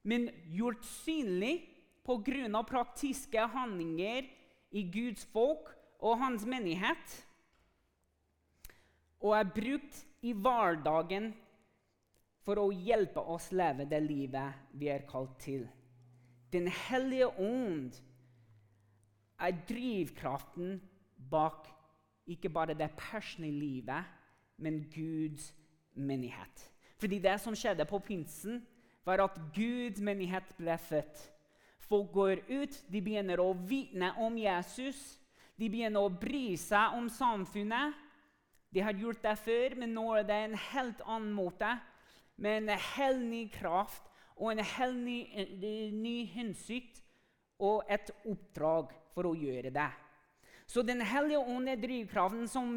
men 0.02 0.28
gjort 0.52 0.84
synlig 0.84 1.62
pga. 2.04 2.62
praktiske 2.66 3.46
handlinger 3.54 4.26
i 4.70 4.82
Guds 4.82 5.24
folk 5.24 5.70
og 6.00 6.18
hans 6.18 6.44
menighet, 6.44 7.26
og 9.22 9.36
er 9.38 9.44
brukt 9.44 10.04
i 10.22 10.32
hverdagen 10.32 11.32
for 12.42 12.58
å 12.58 12.72
hjelpe 12.72 13.20
oss 13.20 13.52
leve 13.52 13.86
det 13.86 14.00
livet 14.02 14.72
vi 14.74 14.88
er 14.90 15.06
kalt 15.06 15.38
til. 15.38 15.68
Den 16.52 16.68
hellige 16.68 17.28
ånd 17.40 17.94
er 19.40 19.54
drivkraften 19.68 20.80
bak 21.30 21.68
ikke 22.26 22.48
bare 22.52 22.74
det 22.74 22.90
personlige 22.96 23.58
livet, 23.58 24.04
men 24.56 24.84
Guds 24.94 25.54
menighet. 25.94 26.68
Fordi 26.98 27.18
det 27.18 27.40
som 27.40 27.56
skjedde 27.56 27.84
på 27.84 27.98
pinsen, 27.98 28.60
var 29.04 29.24
at 29.24 29.38
Guds 29.54 30.00
menighet 30.00 30.54
ble 30.56 30.76
født. 30.78 31.24
Folk 31.78 32.12
går 32.12 32.44
ut, 32.48 32.76
de 32.92 33.00
begynner 33.02 33.40
å 33.42 33.52
vitne 33.52 34.12
om 34.22 34.36
Jesus. 34.38 35.00
De 35.58 35.68
begynner 35.70 36.04
å 36.04 36.12
bry 36.12 36.54
seg 36.60 36.94
om 36.96 37.08
samfunnet. 37.10 37.96
De 38.72 38.80
har 38.80 38.96
gjort 38.96 39.24
det 39.24 39.34
før, 39.42 39.74
men 39.82 39.92
nå 39.96 40.06
er 40.16 40.28
det 40.28 40.38
en 40.44 40.56
helt 40.70 41.02
annen 41.04 41.34
måte. 41.36 41.74
Med 42.36 42.62
en 42.62 42.78
hellig 42.94 43.50
kraft 43.58 44.11
og 44.36 44.52
en 44.52 44.64
helt 44.64 44.98
ny, 45.02 45.18
ny 45.92 46.16
hensikt 46.32 47.02
og 47.62 47.84
et 47.90 48.10
oppdrag 48.28 48.92
for 49.12 49.28
å 49.28 49.36
gjøre 49.36 49.70
det. 49.74 49.90
Så 50.66 50.82
Den 50.82 51.02
hellige 51.04 51.38
ånd 51.38 51.68
er 51.68 51.80
drivkraften 51.80 52.46
som 52.48 52.68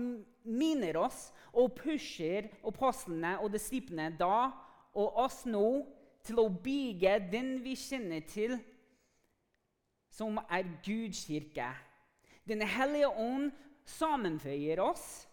minner 0.44 0.98
oss 1.00 1.30
og 1.54 1.78
pusher 1.78 2.50
apostlene 2.68 3.38
og 3.40 3.54
disiplene 3.54 4.12
da 4.20 4.52
og 4.96 5.20
oss 5.26 5.44
nå 5.48 5.68
til 6.26 6.42
å 6.42 6.50
bygge 6.50 7.18
den 7.32 7.60
vi 7.64 7.76
kjenner 7.80 8.26
til 8.28 8.58
som 10.12 10.40
er 10.50 10.68
Guds 10.84 11.26
kirke. 11.28 11.70
Den 12.48 12.64
hellige 12.68 13.10
ånd 13.10 13.52
sammenføyer 13.86 14.82
oss 14.84 15.26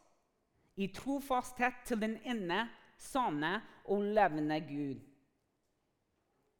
i 0.76 0.88
trofasthet 0.94 1.84
til 1.86 2.00
den 2.02 2.18
ene 2.24 2.66
sanne 3.00 3.58
og 3.90 4.04
levende 4.14 4.58
Gud. 4.66 5.00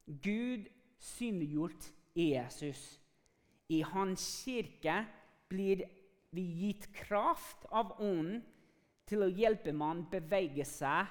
Gud 0.07 0.69
synliggjort 0.99 1.93
Jesus. 2.17 3.01
I 3.69 3.83
Hans 3.83 4.25
kirke 4.45 5.05
blir 5.49 5.85
vi 6.33 6.43
gitt 6.43 6.89
kraft 6.95 7.67
av 7.71 7.97
Ånden 8.01 8.43
til 9.09 9.25
å 9.25 9.31
hjelpe 9.33 9.75
man 9.77 10.07
bevege 10.11 10.65
seg 10.69 11.11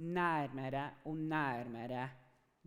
nærmere 0.00 0.88
og 1.08 1.18
nærmere 1.18 2.06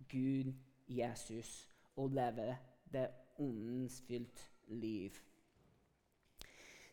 Gud, 0.10 0.52
Jesus, 0.88 1.66
og 1.98 2.14
leve 2.14 2.52
det 2.94 3.08
åndensfylt 3.42 4.44
liv. 4.68 5.16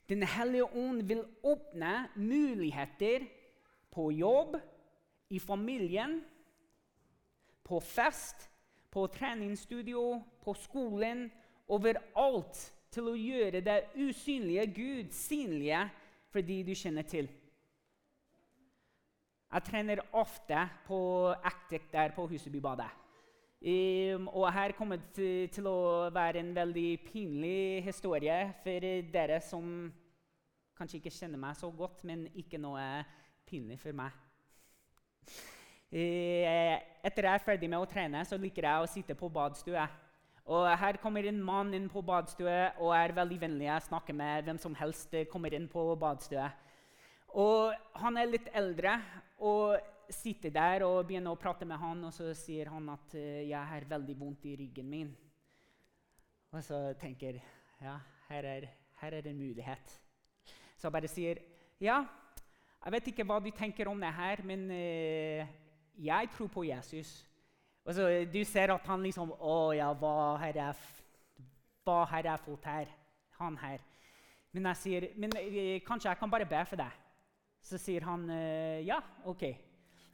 Den 0.08 0.22
hellige 0.22 0.64
ånd 0.64 1.02
vil 1.08 1.22
åpne 1.42 2.08
muligheter 2.16 3.26
på 3.92 4.10
jobb, 4.16 4.56
i 5.32 5.38
familien, 5.40 6.18
på 7.64 7.78
fest, 7.80 8.48
på 8.92 9.06
treningsstudio, 9.12 10.22
på 10.44 10.54
skolen, 10.54 11.30
overalt 11.72 12.58
til 12.92 13.08
å 13.08 13.16
gjøre 13.16 13.62
det 13.64 13.78
usynlige 13.96 14.66
Gud 14.76 15.14
synlige 15.16 15.86
for 16.32 16.44
de 16.44 16.58
du 16.66 16.74
kjenner 16.76 17.06
til. 17.08 17.30
Jeg 19.52 19.64
trener 19.68 20.00
ofte 20.16 20.66
på 20.86 20.98
Actic 21.44 21.88
der 21.92 22.12
på 22.16 22.26
Husebybadet. 22.26 22.88
Um, 23.62 24.28
og 24.28 24.48
her 24.52 24.72
kommer 24.74 24.98
det 25.14 25.52
til 25.54 25.68
å 25.70 26.08
være 26.10 26.40
en 26.40 26.54
veldig 26.56 26.88
pinlig 27.04 27.84
historie 27.84 28.38
for 28.64 28.86
dere 29.14 29.38
som 29.44 29.86
kanskje 30.74 30.98
ikke 30.98 31.12
kjenner 31.14 31.38
meg 31.38 31.54
så 31.60 31.70
godt, 31.70 32.02
men 32.08 32.24
ikke 32.34 32.58
noe 32.58 33.04
pinlig 33.46 33.78
for 33.78 33.94
meg. 33.94 34.16
Uh, 35.92 36.78
etter 37.04 37.26
jeg 37.28 37.36
er 37.36 37.44
ferdig 37.44 37.68
med 37.68 37.82
å 37.82 37.88
trene, 37.88 38.22
så 38.24 38.38
liker 38.40 38.64
jeg 38.64 38.80
å 38.80 38.88
sitte 38.88 39.16
på 39.18 39.28
badstue. 39.32 39.84
Og 40.52 40.66
Her 40.80 40.96
kommer 41.02 41.26
en 41.28 41.40
mann 41.44 41.74
inn 41.76 41.90
på 41.92 42.00
badstue 42.02 42.72
og 42.80 42.94
er 42.96 43.12
veldig 43.14 43.38
vennlig. 43.42 43.68
Jeg 43.68 43.86
snakker 43.86 44.16
med 44.16 44.46
hvem 44.46 44.58
som 44.58 44.74
helst 44.74 45.14
kommer 45.30 45.54
inn 45.54 45.68
på 45.70 45.84
badstue. 46.00 46.48
Og 47.36 47.76
Han 48.00 48.16
er 48.16 48.32
litt 48.32 48.48
eldre 48.56 48.96
og 49.44 49.76
sitter 50.12 50.52
der 50.52 50.86
og 50.86 51.06
begynner 51.08 51.32
å 51.32 51.40
prate 51.40 51.68
med 51.68 51.78
han, 51.80 52.02
og 52.08 52.12
så 52.12 52.32
sier 52.36 52.72
han 52.72 52.88
at 52.92 53.14
uh, 53.14 53.44
'jeg 53.44 53.68
har 53.68 53.88
veldig 53.88 54.16
vondt 54.18 54.48
i 54.48 54.56
ryggen 54.56 54.88
min'. 54.88 55.14
Og 56.52 56.64
så 56.64 56.92
tenker 57.00 57.40
ja, 57.80 57.98
her 58.28 58.44
er, 58.44 58.68
her 59.00 59.12
er 59.12 59.20
det 59.20 59.30
en 59.30 59.38
mulighet. 59.38 60.00
Så 60.76 60.88
jeg 60.88 60.92
bare 60.92 61.08
sier 61.08 61.38
ja, 61.80 62.04
jeg 62.84 62.92
vet 62.92 63.08
ikke 63.08 63.24
hva 63.24 63.40
du 63.40 63.50
tenker 63.50 63.88
om 63.88 64.00
det 64.00 64.12
her, 64.12 64.42
men 64.44 64.70
uh, 64.70 65.61
jeg 65.98 66.30
tror 66.36 66.50
på 66.52 66.64
Jesus. 66.64 67.26
Og 67.84 67.94
så 67.94 68.08
Du 68.32 68.44
ser 68.44 68.70
at 68.70 68.86
han 68.86 69.02
liksom 69.02 69.32
Å 69.40 69.72
ja, 69.74 69.92
hva 69.92 70.36
har 70.38 70.54
jeg, 70.54 70.74
hva 71.84 72.04
har 72.04 72.24
jeg 72.24 72.44
fått 72.44 72.64
her? 72.64 72.86
Han 73.40 73.56
her. 73.58 73.80
Men 74.52 74.68
jeg 74.70 74.76
sier 74.76 75.08
men 75.16 75.32
uh, 75.34 75.80
kanskje 75.86 76.10
jeg 76.10 76.18
kan 76.18 76.30
bare 76.30 76.46
be 76.46 76.64
for 76.68 76.76
deg. 76.76 77.02
Så 77.62 77.78
sier 77.78 78.02
han 78.04 78.26
ja, 78.82 78.98
OK. 79.24 79.44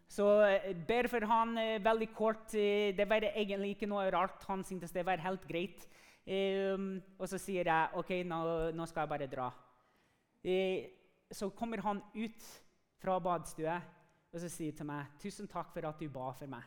Så 0.08 0.26
eh, 0.46 0.72
ber 0.88 1.06
for 1.12 1.24
han 1.28 1.56
eh, 1.60 1.76
veldig 1.84 2.08
kort. 2.16 2.54
Eh, 2.56 2.96
det 2.96 3.06
var 3.08 3.24
egentlig 3.28 3.76
ikke 3.76 3.90
noe 3.90 4.08
rart. 4.10 4.42
Han 4.48 4.64
syntes 4.64 4.94
det 4.94 5.04
var 5.06 5.20
helt 5.22 5.44
greit. 5.48 5.84
Um, 6.28 6.98
og 7.16 7.24
så 7.30 7.38
sier 7.40 7.70
jeg 7.70 7.96
OK, 7.96 8.10
nå, 8.28 8.38
nå, 8.76 8.86
skal 8.88 9.06
jeg 9.06 9.10
bare 9.14 9.28
dra. 9.32 9.46
Så 11.32 11.48
kommer 11.56 11.80
han 11.80 12.02
ut 12.12 12.48
fra 13.00 13.14
badstua 13.16 13.78
og 14.32 14.40
så 14.42 14.50
sier 14.52 14.76
til 14.76 14.88
meg 14.88 15.14
tusen 15.22 15.48
takk 15.48 15.72
for 15.72 15.88
at 15.88 16.00
du 16.00 16.08
ba 16.12 16.30
for 16.36 16.50
meg. 16.50 16.64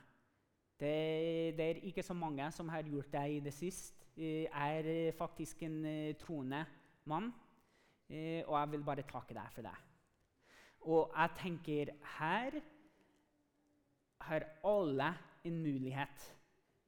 Det, 0.81 1.53
det 1.57 1.65
er 1.67 1.83
ikke 1.85 2.03
så 2.03 2.15
mange 2.17 2.47
som 2.55 2.69
har 2.73 2.87
gjort 2.87 3.11
det 3.13 3.25
i 3.35 3.39
det 3.45 3.53
siste. 3.53 3.97
Jeg 4.17 4.49
er 4.49 5.13
faktisk 5.17 5.61
en 5.63 5.77
uh, 5.85 6.15
troende 6.19 6.65
mann, 7.05 7.29
uh, 8.09 8.41
og 8.47 8.55
jeg 8.57 8.71
vil 8.71 8.85
bare 8.85 9.05
takke 9.07 9.37
deg 9.37 9.53
for 9.53 9.65
det. 9.65 9.75
Og 10.89 11.13
jeg 11.13 11.35
tenker 11.37 11.93
her 12.17 12.57
har 14.21 14.45
alle 14.65 15.11
en 15.45 15.57
mulighet 15.61 16.25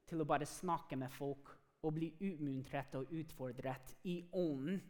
til 0.08 0.22
å 0.22 0.26
bare 0.28 0.46
snakke 0.46 0.98
med 0.98 1.12
folk 1.12 1.50
og 1.84 1.94
bli 1.96 2.10
utmuntret 2.20 2.94
og 2.98 3.12
utfordret 3.12 3.94
i 4.10 4.20
ånden 4.32 4.80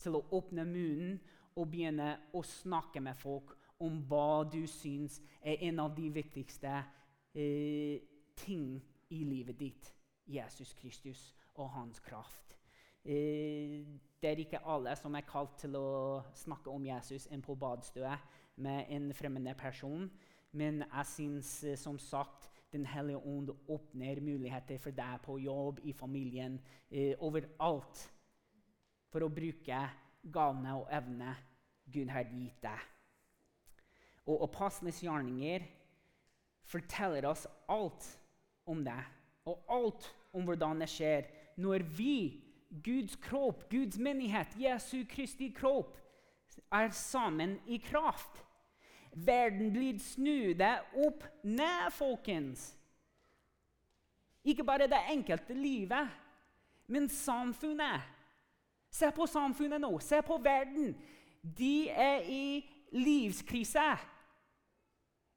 til 0.00 0.16
å 0.16 0.24
åpne 0.36 0.64
munnen 0.68 1.18
og 1.56 1.68
begynne 1.70 2.12
å 2.36 2.42
snakke 2.46 3.02
med 3.04 3.18
folk 3.20 3.54
om 3.80 4.00
hva 4.08 4.44
du 4.52 4.62
syns 4.68 5.20
er 5.40 5.62
en 5.68 5.80
av 5.80 5.94
de 5.96 6.10
viktigste 6.12 6.72
eh, 7.34 8.00
ting 8.36 8.76
i 9.10 9.24
livet 9.24 9.58
ditt. 9.58 9.94
Jesus 10.30 10.72
Kristus 10.78 11.34
og 11.58 11.70
hans 11.74 11.98
kraft. 12.00 12.56
Eh, 13.04 13.86
det 14.20 14.30
er 14.30 14.42
ikke 14.42 14.60
alle 14.68 14.92
som 14.96 15.14
er 15.16 15.26
kalt 15.26 15.56
til 15.62 15.76
å 15.78 16.20
snakke 16.36 16.70
om 16.70 16.84
Jesus 16.84 17.26
enn 17.32 17.42
på 17.42 17.56
badstua 17.58 18.18
med 18.60 18.92
en 18.92 19.10
fremmede 19.16 19.56
person. 19.58 20.04
Men 20.52 20.82
jeg 20.84 21.06
syns 21.14 21.52
eh, 21.64 21.78
som 21.78 21.98
sagt 21.98 22.48
Den 22.70 22.84
hellige 22.86 23.18
ånd 23.26 23.48
åpner 23.66 24.20
muligheter 24.22 24.78
for 24.78 24.94
deg 24.94 25.16
på 25.24 25.40
jobb, 25.42 25.80
i 25.82 25.90
familien, 25.92 26.60
eh, 26.86 27.16
overalt. 27.18 28.04
For 29.10 29.26
å 29.26 29.28
bruke 29.34 29.80
gavene 30.22 30.76
og 30.78 30.86
evnene 30.94 31.32
Gud 31.90 32.12
har 32.14 32.30
gitt 32.30 32.62
deg. 32.62 32.84
Og 34.30 34.44
apostlenes 34.46 35.00
gjerninger 35.02 35.66
forteller 36.70 37.26
oss 37.30 37.46
alt 37.68 38.06
om 38.70 38.84
det. 38.86 39.00
Og 39.48 39.58
alt 39.72 40.06
om 40.36 40.46
hvordan 40.46 40.84
det 40.84 40.90
skjer 40.92 41.26
når 41.60 41.82
vi, 41.96 42.14
Guds 42.70 43.16
kropp, 43.18 43.64
Guds 43.70 43.98
menighet, 43.98 44.54
Jesu 44.60 45.02
Kristi 45.10 45.50
kropp, 45.56 45.96
er 46.70 46.92
sammen 46.94 47.58
i 47.66 47.80
kraft. 47.82 48.38
Verden 49.10 49.72
blir 49.74 49.98
snudd 49.98 50.62
opp 50.62 51.24
ned, 51.42 51.90
folkens. 51.90 52.70
Ikke 54.46 54.64
bare 54.64 54.86
det 54.88 55.00
enkelte 55.10 55.54
livet, 55.54 56.08
men 56.86 57.08
samfunnet. 57.10 58.06
Se 58.90 59.10
på 59.14 59.26
samfunnet 59.26 59.82
nå. 59.82 59.90
Se 60.02 60.22
på 60.22 60.38
verden. 60.42 60.94
De 61.42 61.90
er 61.90 62.24
i 62.26 62.44
livskrise. 62.94 63.92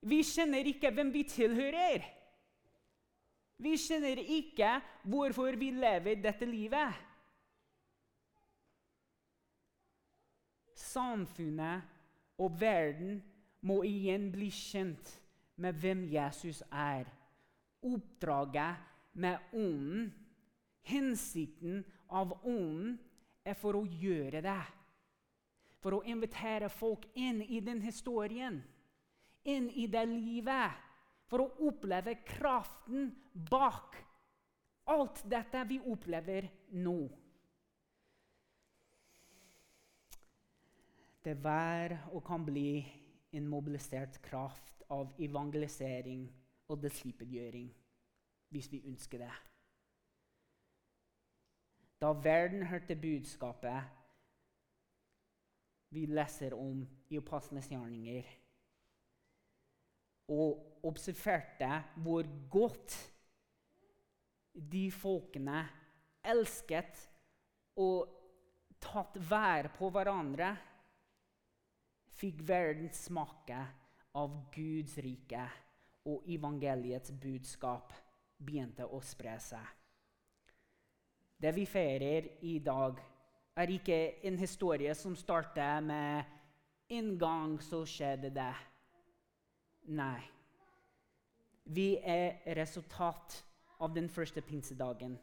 Vi 0.03 0.19
kjenner 0.27 0.67
ikke 0.67 0.91
hvem 0.91 1.13
vi 1.13 1.23
tilhører. 1.27 2.03
Vi 3.63 3.75
kjenner 3.79 4.19
ikke 4.19 4.75
hvorfor 5.07 5.55
vi 5.59 5.71
lever 5.71 6.19
dette 6.19 6.47
livet. 6.47 6.97
Samfunnet 10.75 11.85
og 12.43 12.59
verden 12.59 13.21
må 13.63 13.79
igjen 13.87 14.27
bli 14.33 14.49
kjent 14.51 15.13
med 15.63 15.79
hvem 15.79 16.03
Jesus 16.11 16.59
er. 16.67 17.07
Oppdraget 17.83 18.83
med 19.13 19.53
Ånden, 19.53 20.11
hensikten 20.87 21.83
av 22.09 22.35
Ånden, 22.43 22.97
er 23.43 23.55
for 23.59 23.75
å 23.75 23.83
gjøre 23.85 24.41
det. 24.43 24.61
For 25.83 25.97
å 25.97 26.05
invitere 26.07 26.69
folk 26.71 27.05
inn 27.19 27.41
i 27.43 27.59
den 27.63 27.81
historien, 27.83 28.61
inn 29.49 29.69
i 29.69 29.87
det 29.91 30.05
livet. 30.09 30.79
For 31.29 31.41
å 31.41 31.67
oppleve 31.69 32.19
kraften 32.27 33.07
bak 33.33 33.95
alt 34.91 35.23
dette 35.29 35.63
vi 35.69 35.79
opplever 35.89 36.49
nå. 36.77 36.97
Det 41.23 41.37
var 41.39 41.95
og 42.11 42.19
kan 42.27 42.43
bli 42.45 42.83
en 43.33 43.47
mobilisert 43.47 44.19
kraft 44.25 44.83
av 44.91 45.13
evangelisering 45.23 46.27
og 46.67 46.81
disippelgjøring, 46.83 47.69
hvis 48.51 48.69
vi 48.71 48.83
ønsker 48.91 49.23
det. 49.23 49.33
Da 52.03 52.11
verden 52.11 52.65
hørte 52.67 52.99
budskapet 52.99 53.83
vi 55.93 56.05
leser 56.09 56.53
om 56.57 56.83
i 57.09 57.17
Apostlenes 57.21 57.69
gjerninger, 57.71 58.27
og 60.31 60.85
observerte 60.87 61.69
hvor 62.03 62.27
godt 62.51 62.95
de 64.53 64.85
folkene 64.93 65.63
elsket 66.23 66.99
og 67.79 68.11
tatt 68.83 69.17
vær 69.29 69.69
på 69.77 69.89
hverandre, 69.93 70.51
fikk 72.13 72.43
verden 72.47 72.91
smake 72.93 73.59
av 74.19 74.35
Guds 74.53 74.97
rike, 75.01 75.45
og 76.03 76.27
evangeliets 76.29 77.13
budskap 77.15 77.93
begynte 78.43 78.85
å 78.85 78.99
spre 79.01 79.37
seg. 79.39 79.63
Det 81.39 81.51
vi 81.55 81.63
feirer 81.67 82.27
i 82.47 82.57
dag, 82.63 82.99
er 83.55 83.71
ikke 83.71 83.97
en 84.27 84.37
historie 84.39 84.93
som 84.95 85.15
starter 85.15 85.81
med 85.81 86.25
'en 86.89 87.17
gang 87.17 87.61
så 87.61 87.85
skjedde 87.85 88.29
det'. 88.29 88.72
Nei. 89.91 90.21
Vi 91.63 91.97
er 91.99 92.39
resultat 92.55 93.35
av 93.83 93.93
den 93.95 94.09
første 94.09 94.41
pinsedagen. 94.41 95.17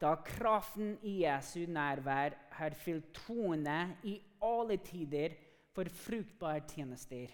Da 0.00 0.16
kraften 0.20 0.98
i 1.06 1.22
Jesu 1.22 1.64
nærvær 1.70 2.34
har 2.58 2.76
fylt 2.76 3.12
troende 3.16 3.96
i 4.04 4.18
alle 4.42 4.76
tider 4.84 5.36
for 5.72 5.88
fruktbare 5.88 6.64
tjenester. 6.68 7.30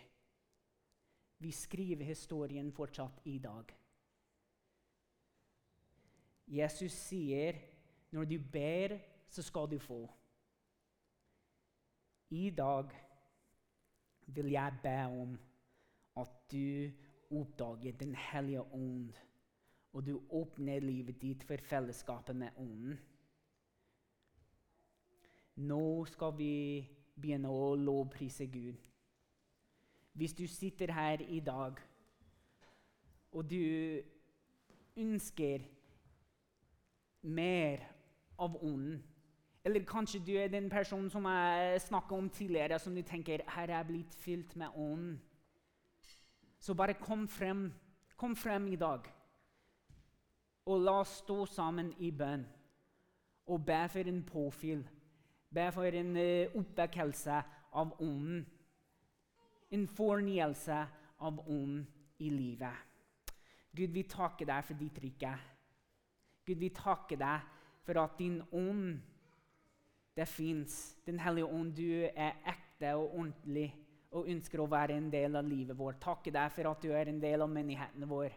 Vi 1.40 1.50
skriver 1.52 2.04
historien 2.04 2.70
fortsatt 2.72 3.22
i 3.24 3.38
dag. 3.38 3.72
Jesus 6.50 6.92
sier 6.92 7.58
når 8.10 8.24
du 8.24 8.38
ber, 8.52 8.98
så 9.30 9.42
skal 9.42 9.70
du 9.70 9.78
få. 9.78 10.02
I 12.30 12.50
dag 12.50 12.90
vil 14.26 14.50
jeg 14.52 14.78
be 14.82 14.98
om 15.06 15.38
at 16.16 16.32
du 16.50 16.90
oppdager 17.30 17.92
Den 17.92 18.14
hellige 18.14 18.62
ånd, 18.62 19.12
og 19.92 20.06
du 20.06 20.20
åpner 20.30 20.80
livet 20.80 21.20
ditt 21.22 21.44
for 21.44 21.56
fellesskapet 21.56 22.36
med 22.36 22.50
ånden. 22.56 22.98
Nå 25.56 26.04
skal 26.06 26.34
vi 26.38 26.88
begynne 27.20 27.50
å 27.50 27.74
lovprise 27.76 28.46
Gud. 28.46 28.88
Hvis 30.12 30.34
du 30.34 30.46
sitter 30.46 30.92
her 30.92 31.22
i 31.22 31.40
dag 31.40 31.78
og 33.32 33.50
du 33.50 34.00
ønsker 34.96 35.62
mer 37.22 37.84
av 38.38 38.56
ånden. 38.64 39.02
Eller 39.64 39.84
kanskje 39.84 40.22
du 40.24 40.32
er 40.40 40.48
den 40.48 40.70
personen 40.72 41.10
som 41.12 41.26
jeg 41.28 41.82
snakka 41.84 42.16
om 42.16 42.30
tidligere, 42.32 42.78
som 42.78 42.94
du 42.94 43.02
tenker 43.02 43.44
her 43.46 43.68
er 43.68 43.76
jeg 43.76 43.86
blitt 43.90 44.14
fylt 44.14 44.56
med 44.56 44.68
ånden. 44.74 45.18
Så 46.60 46.74
bare 46.74 46.94
kom 46.94 47.28
frem, 47.28 47.72
kom 48.16 48.36
frem 48.36 48.68
i 48.68 48.76
dag. 48.76 49.06
Og 50.66 50.80
la 50.80 50.98
oss 51.00 51.20
stå 51.24 51.44
sammen 51.48 51.94
i 51.98 52.10
bønn 52.12 52.44
og 53.50 53.64
be 53.66 53.80
for 53.90 54.10
en 54.12 54.22
påfyll. 54.28 54.82
Be 55.50 55.66
for 55.74 55.96
en 55.98 56.16
uh, 56.16 56.60
oppvekkelse 56.60 57.40
av 57.72 57.94
ånden. 57.98 58.44
En 59.70 59.86
fornyelse 59.88 60.78
av 61.18 61.40
ånden 61.48 61.86
i 62.18 62.30
livet. 62.30 62.86
Gud, 63.72 63.90
vi 63.94 64.02
takker 64.02 64.46
deg 64.46 64.66
for 64.66 64.78
ditt 64.78 64.98
rike. 65.02 65.32
Gud, 66.46 66.58
vi 66.58 66.70
takker 66.74 67.18
deg 67.18 67.48
for 67.86 68.02
at 68.02 68.18
din 68.18 68.40
ånd 68.52 69.00
det 70.16 70.26
fins. 70.28 70.96
Den 71.06 71.20
hellige 71.22 71.46
ånd, 71.46 71.74
du 71.76 72.04
er 72.10 72.36
ekte 72.50 72.94
og 72.98 73.14
ordentlig 73.14 73.70
og 74.10 74.28
ønsker 74.30 74.62
å 74.62 74.68
være 74.70 74.96
en 74.98 75.10
del 75.12 75.36
av 75.38 75.46
livet 75.46 75.78
vårt. 75.78 76.00
Takke 76.02 76.32
deg 76.34 76.52
for 76.54 76.70
at 76.70 76.82
du 76.82 76.90
er 76.94 77.10
en 77.10 77.20
del 77.22 77.44
av 77.44 77.50
menigheten 77.52 78.08
vår. 78.10 78.34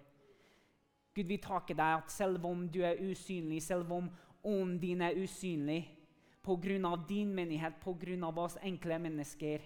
Gud, 1.13 1.27
vi 1.29 1.37
takker 1.41 1.77
deg 1.77 1.99
at 2.01 2.13
selv 2.13 2.45
om 2.49 2.65
du 2.69 2.81
er 2.85 3.01
usynlig, 3.01 3.61
selv 3.61 3.91
om 3.93 4.09
ånden 4.43 4.79
din 4.81 5.01
er 5.01 5.17
usynlig, 5.17 5.85
pga. 6.43 6.95
din 7.07 7.33
menighet, 7.33 7.79
pga. 7.81 8.27
oss 8.41 8.57
enkle 8.61 8.99
mennesker 8.99 9.61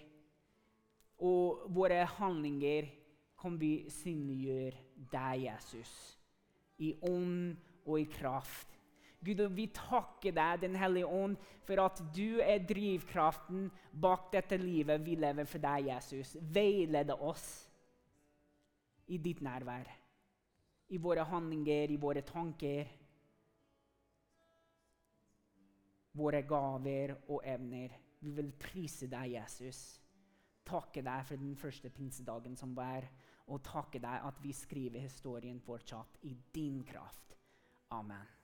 og 1.18 1.66
våre 1.74 2.04
handlinger, 2.04 2.86
kan 3.38 3.58
vi 3.58 3.86
synliggjøre 3.88 4.76
deg, 5.12 5.44
Jesus, 5.44 6.18
i 6.78 6.94
ånd 7.02 7.56
og 7.86 8.00
i 8.00 8.04
kraft. 8.04 8.77
Gud, 9.20 9.40
vi 9.50 9.66
takker 9.74 10.32
deg, 10.32 10.60
Den 10.62 10.76
hellige 10.78 11.06
ånd, 11.06 11.36
for 11.66 11.80
at 11.82 12.00
du 12.14 12.38
er 12.40 12.62
drivkraften 12.62 13.66
bak 13.90 14.30
dette 14.32 14.56
livet 14.56 15.02
vi 15.04 15.16
lever 15.18 15.48
for 15.48 15.62
deg, 15.62 15.88
Jesus. 15.90 16.36
Veilede 16.40 17.16
oss 17.18 17.48
i 19.08 19.18
ditt 19.18 19.42
nærvær. 19.42 19.90
I 20.88 20.98
våre 21.02 21.26
handlinger, 21.28 21.90
i 21.90 21.98
våre 22.00 22.22
tanker. 22.22 22.94
Våre 26.18 26.42
gaver 26.42 27.16
og 27.28 27.42
evner. 27.44 27.98
Vi 28.20 28.32
vil 28.38 28.52
prise 28.58 29.10
deg, 29.10 29.34
Jesus. 29.34 29.82
Takke 30.68 31.02
deg 31.02 31.26
for 31.26 31.40
den 31.40 31.54
første 31.56 31.90
pinsedagen 31.90 32.56
som 32.56 32.74
var, 32.76 33.06
og 33.48 33.62
takke 33.64 34.00
deg 34.02 34.26
at 34.30 34.42
vi 34.42 34.52
skriver 34.52 35.00
historien 35.00 35.60
fortsatt 35.64 36.18
i 36.28 36.34
din 36.54 36.82
kraft. 36.84 37.36
Amen. 37.90 38.37